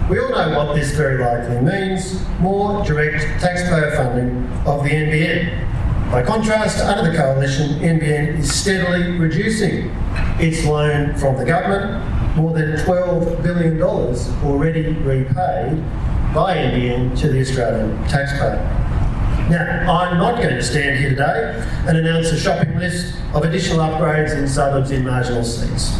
We 0.10 0.20
all 0.20 0.30
know 0.30 0.58
what 0.58 0.76
this 0.76 0.92
very 0.92 1.24
likely 1.24 1.62
means 1.62 2.22
more 2.40 2.84
direct 2.86 3.24
taxpayer 3.42 3.96
funding 3.96 4.48
of 4.66 4.84
the 4.84 4.90
NBN. 4.90 6.12
By 6.12 6.24
contrast, 6.24 6.80
under 6.80 7.10
the 7.10 7.18
coalition, 7.18 7.80
NBN 7.80 8.40
is 8.40 8.54
steadily 8.54 9.18
reducing 9.18 9.90
its 10.40 10.66
loan 10.66 11.16
from 11.18 11.38
the 11.38 11.46
government, 11.46 12.36
more 12.36 12.54
than 12.54 12.74
$12 12.78 13.44
billion 13.44 13.82
already 13.82 14.90
repaid 14.90 15.82
by 16.34 16.56
NBN 16.56 17.20
to 17.20 17.28
the 17.28 17.42
Australian 17.42 17.98
taxpayer. 18.08 18.56
Now, 19.50 19.92
I'm 19.92 20.18
not 20.18 20.42
going 20.42 20.56
to 20.56 20.64
stand 20.64 20.98
here 20.98 21.10
today 21.10 21.62
and 21.88 21.98
announce 21.98 22.28
a 22.32 22.40
shopping 22.40 22.78
list 22.78 23.16
of 23.34 23.44
additional 23.44 23.80
upgrades 23.80 24.38
in 24.38 24.48
suburbs 24.48 24.92
in 24.92 25.04
marginal 25.04 25.44
seats. 25.44 25.92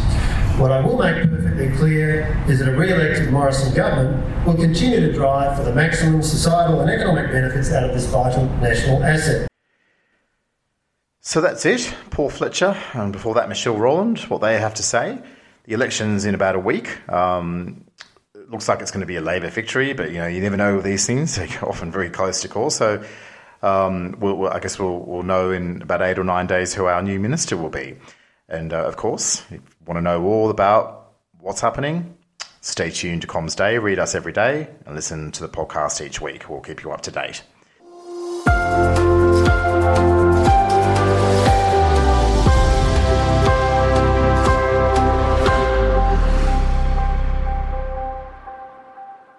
What 0.58 0.72
I 0.72 0.80
will 0.80 0.96
make 0.96 1.28
perfectly 1.28 1.70
clear 1.76 2.44
is 2.48 2.60
that 2.60 2.68
a 2.68 2.76
re-elected 2.76 3.30
Morrison 3.30 3.74
government 3.74 4.46
will 4.46 4.56
continue 4.56 5.00
to 5.00 5.12
drive 5.12 5.56
for 5.56 5.64
the 5.64 5.74
maximum 5.74 6.22
societal 6.22 6.80
and 6.80 6.88
economic 6.88 7.30
benefits 7.30 7.70
out 7.70 7.84
of 7.84 7.94
this 7.94 8.06
vital 8.06 8.46
national 8.60 9.02
asset. 9.04 9.48
So 11.20 11.42
that's 11.42 11.66
it. 11.66 11.94
Paul 12.10 12.30
Fletcher, 12.30 12.76
and 12.94 13.12
before 13.12 13.34
that, 13.34 13.50
Michelle 13.50 13.76
Rowland, 13.76 14.20
what 14.20 14.40
they 14.40 14.58
have 14.58 14.74
to 14.74 14.82
say. 14.82 15.18
The 15.64 15.74
election's 15.74 16.24
in 16.24 16.34
about 16.34 16.56
a 16.56 16.58
week. 16.58 17.08
Um, 17.08 17.84
looks 18.52 18.68
like 18.68 18.80
it's 18.80 18.90
going 18.90 19.00
to 19.00 19.06
be 19.06 19.16
a 19.16 19.20
Labor 19.20 19.48
victory, 19.48 19.94
but 19.94 20.10
you 20.10 20.18
know 20.18 20.26
you 20.26 20.40
never 20.40 20.56
know 20.56 20.80
these 20.80 21.06
things. 21.06 21.36
They're 21.36 21.48
often 21.62 21.90
very 21.90 22.10
close 22.10 22.42
to 22.42 22.48
call. 22.48 22.70
So 22.70 23.02
um, 23.62 24.16
we'll, 24.20 24.36
we'll, 24.36 24.50
I 24.50 24.60
guess 24.60 24.78
we'll, 24.78 24.98
we'll, 24.98 25.22
know 25.22 25.50
in 25.50 25.82
about 25.82 26.02
eight 26.02 26.18
or 26.18 26.24
nine 26.24 26.46
days 26.46 26.74
who 26.74 26.84
our 26.86 27.02
new 27.02 27.18
minister 27.18 27.56
will 27.56 27.70
be. 27.70 27.96
And 28.48 28.72
uh, 28.72 28.84
of 28.84 28.96
course, 28.96 29.42
if 29.50 29.52
you 29.52 29.62
want 29.86 29.98
to 29.98 30.02
know 30.02 30.24
all 30.24 30.50
about 30.50 31.12
what's 31.38 31.60
happening, 31.60 32.16
stay 32.60 32.90
tuned 32.90 33.22
to 33.22 33.28
Comms 33.28 33.56
Day. 33.56 33.78
Read 33.78 33.98
us 33.98 34.14
every 34.14 34.32
day 34.32 34.68
and 34.84 34.94
listen 34.94 35.32
to 35.32 35.42
the 35.42 35.48
podcast 35.48 36.04
each 36.04 36.20
week. 36.20 36.48
We'll 36.50 36.60
keep 36.60 36.82
you 36.82 36.92
up 36.92 37.02
to 37.02 37.10
date. 37.10 37.42